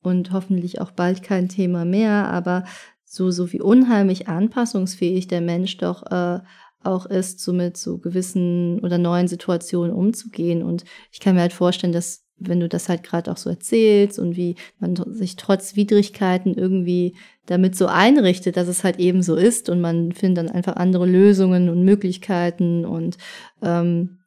[0.03, 2.65] und hoffentlich auch bald kein Thema mehr, aber
[3.05, 6.41] so, so wie unheimlich anpassungsfähig der Mensch doch äh,
[6.85, 10.63] auch ist, so mit so gewissen oder neuen Situationen umzugehen.
[10.63, 14.19] Und ich kann mir halt vorstellen, dass wenn du das halt gerade auch so erzählst
[14.19, 17.15] und wie man sich trotz Widrigkeiten irgendwie
[17.47, 21.07] damit so einrichtet, dass es halt eben so ist und man findet dann einfach andere
[21.07, 23.19] Lösungen und Möglichkeiten und
[23.63, 24.19] ähm,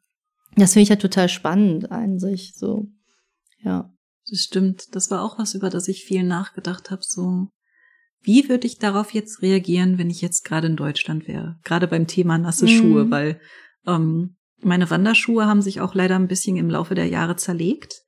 [0.56, 2.86] das finde ich halt total spannend an sich so,
[3.62, 3.90] ja.
[4.28, 4.94] das stimmt.
[4.94, 7.02] Das war auch was, über das ich viel nachgedacht habe.
[7.04, 7.48] So,
[8.22, 11.58] wie würde ich darauf jetzt reagieren, wenn ich jetzt gerade in Deutschland wäre?
[11.62, 12.70] Gerade beim Thema nasse mhm.
[12.70, 13.40] Schuhe, weil
[13.86, 18.02] ähm, meine Wanderschuhe haben sich auch leider ein bisschen im Laufe der Jahre zerlegt.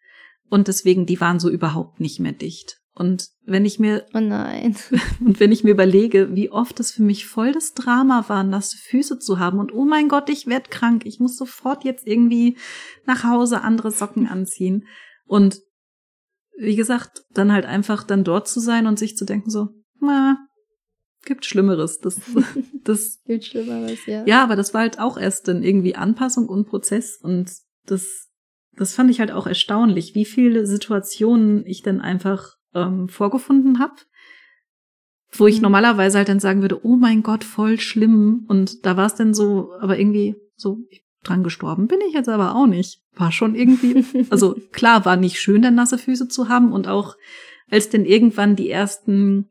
[0.48, 2.77] Und deswegen, die waren so überhaupt nicht mehr dicht.
[2.98, 4.74] Und wenn ich mir, oh nein.
[5.20, 8.76] Und wenn ich mir überlege, wie oft es für mich voll das Drama war, nasse
[8.76, 12.56] Füße zu haben und oh mein Gott, ich werd krank, ich muss sofort jetzt irgendwie
[13.06, 14.88] nach Hause andere Socken anziehen.
[15.26, 15.60] Und
[16.56, 19.68] wie gesagt, dann halt einfach dann dort zu sein und sich zu denken so,
[20.00, 20.36] na,
[21.24, 22.00] gibt Schlimmeres.
[22.00, 22.20] Das,
[22.82, 24.26] das gibt Schlimmeres, ja.
[24.26, 27.48] Ja, aber das war halt auch erst dann irgendwie Anpassung und Prozess und
[27.86, 28.28] das,
[28.72, 33.94] das fand ich halt auch erstaunlich, wie viele Situationen ich dann einfach ähm, vorgefunden habe,
[35.32, 35.62] wo ich mhm.
[35.62, 38.44] normalerweise halt dann sagen würde, oh mein Gott, voll schlimm.
[38.48, 40.78] Und da war es dann so, aber irgendwie so,
[41.24, 43.00] dran gestorben bin ich jetzt aber auch nicht.
[43.14, 47.16] War schon irgendwie, also klar, war nicht schön, dann nasse Füße zu haben und auch
[47.70, 49.50] als denn irgendwann die ersten,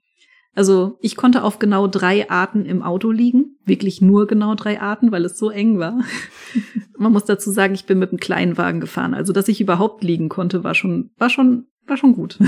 [0.56, 5.12] also ich konnte auf genau drei Arten im Auto liegen, wirklich nur genau drei Arten,
[5.12, 6.01] weil es so eng war.
[6.97, 10.03] Man muss dazu sagen, ich bin mit einem kleinen Wagen gefahren, also dass ich überhaupt
[10.03, 12.39] liegen konnte, war schon, war schon, war schon gut.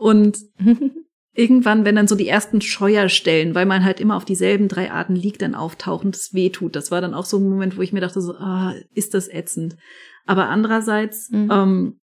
[0.00, 0.38] Und
[1.34, 5.14] irgendwann, wenn dann so die ersten Scheuerstellen, weil man halt immer auf dieselben drei Arten
[5.14, 6.74] liegt, dann auftauchen, das wehtut.
[6.74, 9.28] Das war dann auch so ein Moment, wo ich mir dachte, so, ah, ist das
[9.28, 9.76] ätzend.
[10.24, 11.50] Aber andererseits, mhm.
[11.52, 12.00] ähm,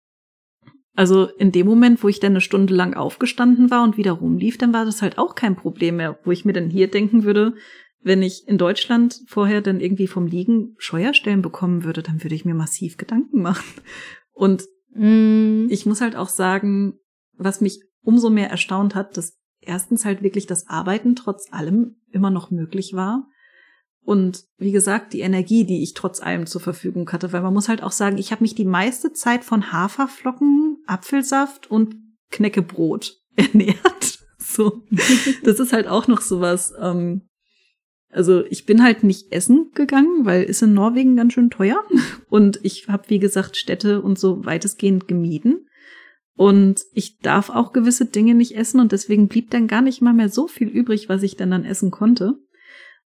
[0.93, 4.57] also in dem Moment, wo ich dann eine Stunde lang aufgestanden war und wieder rumlief,
[4.57, 7.53] dann war das halt auch kein Problem mehr, wo ich mir dann hier denken würde,
[8.01, 12.43] wenn ich in Deutschland vorher dann irgendwie vom Liegen Scheuerstellen bekommen würde, dann würde ich
[12.43, 13.65] mir massiv Gedanken machen.
[14.33, 15.67] Und mm.
[15.69, 16.99] ich muss halt auch sagen,
[17.37, 22.29] was mich umso mehr erstaunt hat, dass erstens halt wirklich das Arbeiten trotz allem immer
[22.29, 23.27] noch möglich war.
[24.01, 27.67] Und wie gesagt, die Energie, die ich trotz allem zur Verfügung hatte, weil man muss
[27.67, 31.95] halt auch sagen, ich habe mich die meiste Zeit von Haferflocken, Apfelsaft und
[32.29, 34.19] Knäckebrot ernährt.
[34.37, 34.83] So,
[35.43, 36.73] das ist halt auch noch sowas.
[36.79, 37.27] Ähm,
[38.09, 41.83] also ich bin halt nicht essen gegangen, weil ist in Norwegen ganz schön teuer.
[42.29, 45.67] Und ich habe, wie gesagt, Städte und so weitestgehend gemieden.
[46.35, 50.13] Und ich darf auch gewisse Dinge nicht essen und deswegen blieb dann gar nicht mal
[50.13, 52.35] mehr so viel übrig, was ich dann dann essen konnte.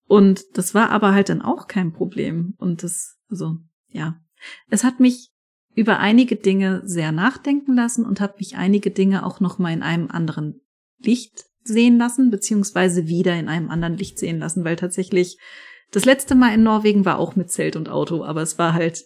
[0.07, 2.55] Und das war aber halt dann auch kein Problem.
[2.57, 3.57] Und das, also,
[3.89, 4.19] ja.
[4.69, 5.29] Es hat mich
[5.75, 9.83] über einige Dinge sehr nachdenken lassen und hat mich einige Dinge auch noch mal in
[9.83, 10.61] einem anderen
[10.97, 15.37] Licht sehen lassen, beziehungsweise wieder in einem anderen Licht sehen lassen, weil tatsächlich
[15.91, 19.03] das letzte Mal in Norwegen war auch mit Zelt und Auto, aber es war halt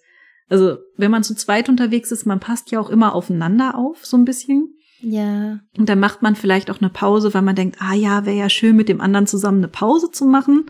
[0.53, 4.15] also, wenn man zu zweit unterwegs ist, man passt ja auch immer aufeinander auf, so
[4.17, 4.75] ein bisschen.
[5.01, 5.59] Ja.
[5.75, 8.49] Und dann macht man vielleicht auch eine Pause, weil man denkt, ah ja, wäre ja
[8.49, 10.67] schön, mit dem anderen zusammen eine Pause zu machen.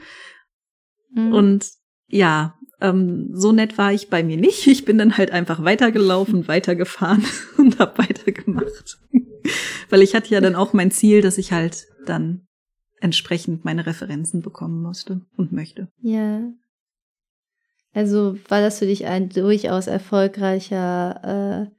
[1.14, 1.34] Mhm.
[1.34, 1.68] Und
[2.08, 4.68] ja, ähm, so nett war ich bei mir nicht.
[4.68, 7.26] Ich bin dann halt einfach weitergelaufen, weitergefahren
[7.58, 9.00] und hab weitergemacht.
[9.90, 12.48] weil ich hatte ja dann auch mein Ziel, dass ich halt dann
[13.02, 15.90] entsprechend meine Referenzen bekommen musste und möchte.
[16.02, 16.42] Ja.
[17.94, 21.76] Also war das für dich ein durchaus erfolgreicher äh,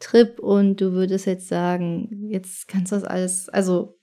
[0.00, 3.98] Trip und du würdest jetzt sagen, jetzt kannst du das alles, also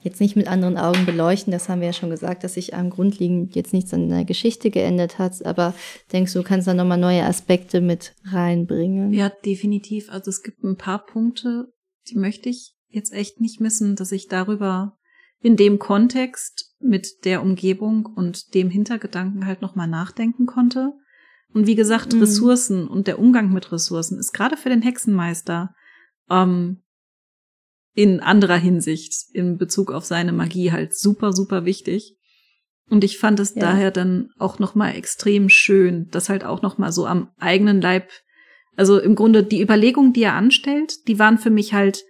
[0.00, 2.90] jetzt nicht mit anderen Augen beleuchten, das haben wir ja schon gesagt, dass sich am
[2.90, 5.74] Grundlegend jetzt nichts an der Geschichte geändert hat, aber
[6.12, 9.12] denkst du, kannst da nochmal neue Aspekte mit reinbringen?
[9.12, 10.10] Ja, definitiv.
[10.10, 11.72] Also es gibt ein paar Punkte,
[12.08, 14.96] die möchte ich jetzt echt nicht missen, dass ich darüber
[15.40, 20.92] in dem Kontext mit der Umgebung und dem Hintergedanken halt nochmal nachdenken konnte.
[21.52, 22.20] Und wie gesagt, mhm.
[22.20, 25.74] Ressourcen und der Umgang mit Ressourcen ist gerade für den Hexenmeister
[26.28, 26.82] ähm,
[27.94, 32.16] in anderer Hinsicht in Bezug auf seine Magie halt super, super wichtig.
[32.90, 33.60] Und ich fand es ja.
[33.60, 38.10] daher dann auch nochmal extrem schön, dass halt auch nochmal so am eigenen Leib,
[38.76, 42.04] also im Grunde die Überlegungen, die er anstellt, die waren für mich halt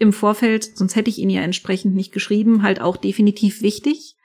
[0.00, 4.16] im Vorfeld, sonst hätte ich ihn ja entsprechend nicht geschrieben, halt auch definitiv wichtig.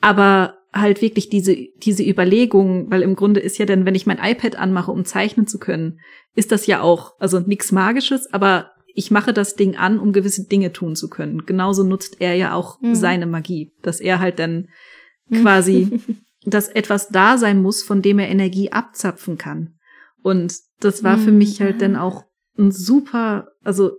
[0.00, 4.20] Aber halt wirklich diese, diese Überlegung, weil im Grunde ist ja dann, wenn ich mein
[4.22, 5.98] iPad anmache, um zeichnen zu können,
[6.34, 10.46] ist das ja auch, also nichts Magisches, aber ich mache das Ding an, um gewisse
[10.46, 11.46] Dinge tun zu können.
[11.46, 12.94] Genauso nutzt er ja auch mhm.
[12.94, 14.68] seine Magie, dass er halt dann
[15.32, 16.00] quasi,
[16.44, 19.74] dass etwas da sein muss, von dem er Energie abzapfen kann.
[20.22, 22.24] Und das war für mich halt dann auch
[22.56, 23.92] ein super, also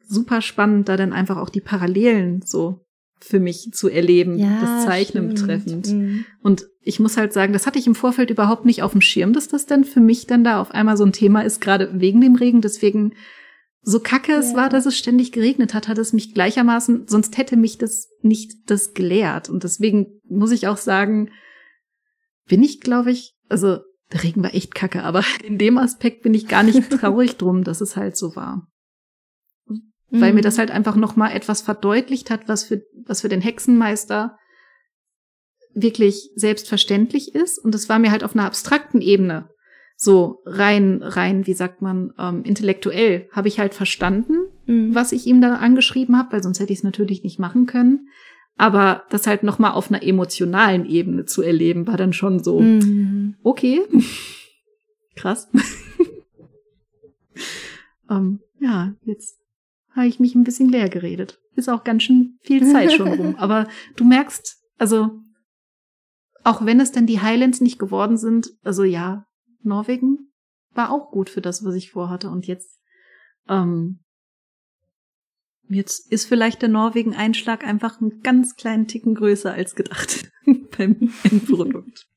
[0.00, 2.84] super spannend, da dann einfach auch die Parallelen so
[3.20, 5.40] für mich zu erleben, ja, das Zeichnen stimmt.
[5.40, 5.92] betreffend.
[5.92, 6.24] Mhm.
[6.42, 9.32] Und ich muss halt sagen, das hatte ich im Vorfeld überhaupt nicht auf dem Schirm,
[9.32, 12.20] dass das denn für mich dann da auf einmal so ein Thema ist, gerade wegen
[12.20, 12.60] dem Regen.
[12.60, 13.14] Deswegen,
[13.80, 14.38] so kacke ja.
[14.38, 18.08] es war, dass es ständig geregnet hat, hat es mich gleichermaßen, sonst hätte mich das
[18.22, 19.48] nicht das gelehrt.
[19.48, 21.30] Und deswegen muss ich auch sagen,
[22.48, 23.78] bin ich, glaube ich, also
[24.12, 27.64] der Regen war echt kacke, aber in dem Aspekt bin ich gar nicht traurig drum,
[27.64, 28.66] dass es halt so war.
[30.12, 30.20] Mhm.
[30.20, 33.40] weil mir das halt einfach noch mal etwas verdeutlicht hat, was für was für den
[33.40, 34.38] Hexenmeister
[35.74, 39.48] wirklich selbstverständlich ist und das war mir halt auf einer abstrakten Ebene
[39.96, 44.34] so rein rein wie sagt man ähm, intellektuell habe ich halt verstanden,
[44.66, 44.94] mhm.
[44.94, 48.08] was ich ihm da angeschrieben habe, weil sonst hätte ich es natürlich nicht machen können.
[48.56, 52.60] Aber das halt noch mal auf einer emotionalen Ebene zu erleben, war dann schon so
[52.60, 53.36] mhm.
[53.42, 53.80] okay,
[55.16, 55.48] krass.
[58.10, 59.38] ähm, ja, jetzt
[59.94, 61.38] habe ich mich ein bisschen leer geredet.
[61.54, 63.34] Ist auch ganz schön viel Zeit schon rum.
[63.38, 65.22] Aber du merkst, also
[66.44, 69.26] auch wenn es denn die Highlands nicht geworden sind, also ja,
[69.62, 70.32] Norwegen
[70.74, 72.30] war auch gut für das, was ich vorhatte.
[72.30, 72.80] Und jetzt,
[73.48, 74.00] ähm,
[75.68, 80.30] jetzt ist vielleicht der Norwegen-Einschlag einfach einen ganz kleinen Ticken größer als gedacht
[80.76, 82.08] beim Endprodukt.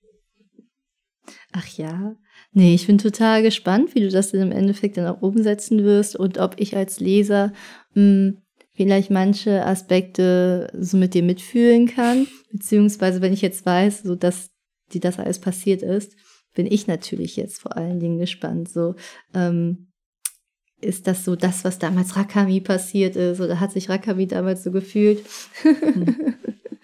[1.51, 2.15] Ach ja.
[2.57, 6.15] Nee, ich bin total gespannt, wie du das dann im Endeffekt dann auch umsetzen wirst
[6.15, 7.51] und ob ich als Leser
[7.95, 8.37] mh, hm,
[8.71, 14.51] vielleicht manche Aspekte so mit dir mitfühlen kann, beziehungsweise wenn ich jetzt weiß, so dass
[14.93, 16.15] die das alles passiert ist,
[16.53, 18.69] bin ich natürlich jetzt vor allen Dingen gespannt.
[18.69, 18.95] So
[19.33, 19.91] ähm,
[20.79, 24.71] ist das so das, was damals Rakami passiert ist, oder hat sich Rakami damals so
[24.71, 25.25] gefühlt?
[25.63, 26.35] Hm.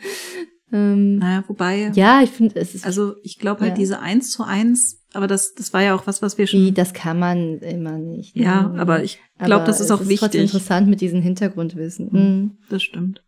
[0.74, 1.92] ähm, naja, wobei.
[1.96, 2.86] Ja, ich finde, es ist.
[2.86, 3.78] Also ich glaube halt ja.
[3.78, 6.62] diese eins zu eins aber das, das war ja auch was, was wir schon.
[6.62, 8.36] Wie, das kann man immer nicht.
[8.36, 8.80] Ja, ne?
[8.80, 10.20] aber ich glaube, das ist auch ist wichtig.
[10.20, 12.10] Trotzdem interessant mit diesem Hintergrundwissen.
[12.12, 12.58] Mhm.
[12.70, 13.24] Das stimmt.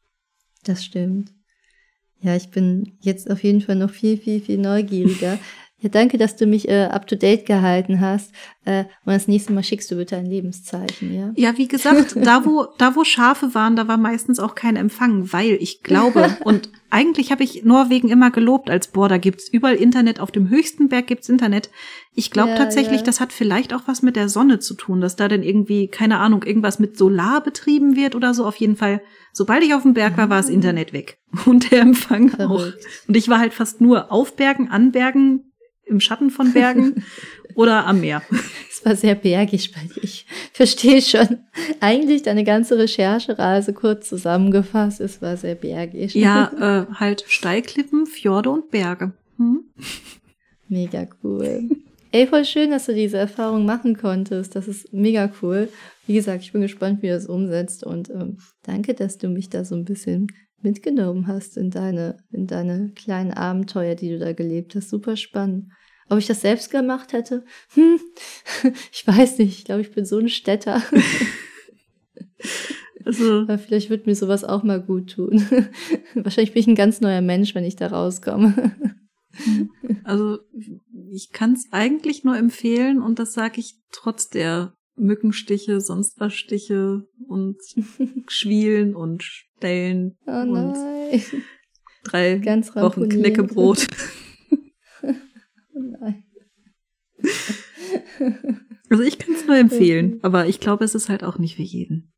[0.64, 1.34] Das stimmt.
[2.22, 5.38] Ja, ich bin jetzt auf jeden Fall noch viel, viel, viel neugieriger.
[5.84, 8.32] Ja, danke, dass du mich äh, up to date gehalten hast.
[8.64, 11.34] Äh, und das nächste Mal schickst du bitte ein Lebenszeichen, ja?
[11.36, 15.34] Ja, wie gesagt, da wo, da wo Schafe waren, da war meistens auch kein Empfang,
[15.34, 19.76] weil ich glaube, und eigentlich habe ich Norwegen immer gelobt als, boah, da gibt's überall
[19.76, 21.70] Internet, auf dem höchsten Berg gibt's Internet.
[22.16, 23.06] Ich glaube ja, tatsächlich, ja.
[23.06, 26.20] das hat vielleicht auch was mit der Sonne zu tun, dass da denn irgendwie, keine
[26.20, 28.46] Ahnung, irgendwas mit Solar betrieben wird oder so.
[28.46, 29.02] Auf jeden Fall,
[29.34, 30.54] sobald ich auf dem Berg war, war das ah.
[30.54, 31.18] Internet weg.
[31.46, 32.80] Und der Empfang Verrückt.
[32.86, 33.08] auch.
[33.10, 35.52] Und ich war halt fast nur auf Bergen, an Bergen,
[35.86, 37.04] im Schatten von Bergen
[37.56, 38.22] oder am Meer.
[38.70, 40.04] Es war sehr bergig bei dir.
[40.04, 41.40] Ich verstehe schon.
[41.80, 45.02] Eigentlich deine ganze Recherchereise kurz zusammengefasst.
[45.02, 46.16] Es war sehr bergig.
[46.16, 49.14] Ja, äh, halt Steilklippen, Fjorde und Berge.
[49.38, 49.66] Hm?
[50.68, 51.70] Mega cool.
[52.12, 54.56] Ey, voll schön, dass du diese Erfahrung machen konntest.
[54.56, 55.70] Das ist mega cool.
[56.06, 57.84] Wie gesagt, ich bin gespannt, wie du das umsetzt.
[57.84, 60.28] Und ähm, danke, dass du mich da so ein bisschen
[60.64, 64.89] mitgenommen hast in deine, in deine kleinen Abenteuer, die du da gelebt hast.
[64.89, 65.72] Super spannend.
[66.09, 67.45] Ob ich das selbst gemacht hätte?
[67.74, 67.99] Hm,
[68.91, 69.59] ich weiß nicht.
[69.59, 70.82] Ich glaube, ich bin so ein Städter.
[73.05, 75.45] Also, Aber vielleicht wird mir sowas auch mal gut tun.
[76.14, 78.76] Wahrscheinlich bin ich ein ganz neuer Mensch, wenn ich da rauskomme.
[80.03, 80.39] Also
[81.11, 86.34] ich kann es eigentlich nur empfehlen und das sage ich trotz der Mückenstiche, sonst was
[86.34, 87.58] Stiche und
[88.28, 90.76] Schwielen und Stellen oh und
[92.04, 93.88] drei Ganz Wochen Knäckebrot.
[95.04, 96.24] oh nein.
[98.90, 101.64] Also ich kann es nur empfehlen, aber ich glaube, es ist halt auch nicht für
[101.64, 102.14] jeden.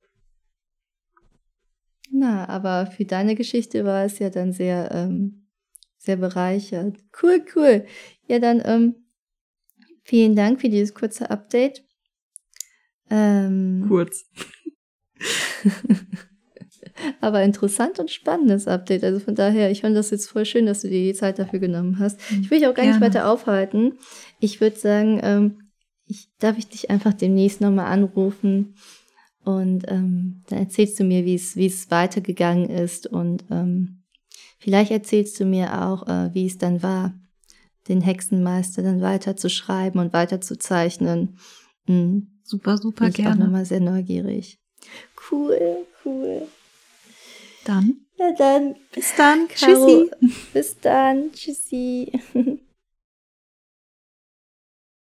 [2.11, 5.47] Na, aber für deine Geschichte war es ja dann sehr, ähm,
[5.97, 6.97] sehr bereichert.
[7.21, 7.85] Cool, cool.
[8.27, 8.95] Ja, dann ähm,
[10.03, 11.85] vielen Dank für dieses kurze Update.
[13.09, 14.25] Ähm, Kurz.
[17.21, 19.03] aber interessant und spannendes Update.
[19.03, 21.59] Also von daher, ich fand das jetzt voll schön, dass du dir die Zeit dafür
[21.59, 22.19] genommen hast.
[22.31, 22.99] Ich will dich auch gar Gerne.
[22.99, 23.93] nicht weiter aufhalten.
[24.39, 25.71] Ich würde sagen, ähm,
[26.07, 28.75] ich, darf ich dich einfach demnächst nochmal anrufen
[29.43, 34.03] und ähm, dann erzählst du mir, wie es wie es weitergegangen ist und ähm,
[34.59, 37.13] vielleicht erzählst du mir auch, äh, wie es dann war,
[37.87, 41.37] den Hexenmeister dann weiter zu schreiben und weiter zu zeichnen.
[41.87, 42.27] Mhm.
[42.43, 43.31] Super, super Bin ich gerne.
[43.31, 44.59] Ich auch nochmal sehr neugierig.
[45.29, 46.47] Cool, cool.
[47.65, 48.05] Dann.
[48.17, 48.75] Ja, dann.
[48.91, 49.47] Bis dann.
[49.47, 50.07] Caro.
[50.09, 50.11] Tschüssi.
[50.53, 51.31] Bis dann.
[51.31, 52.11] Tschüssi.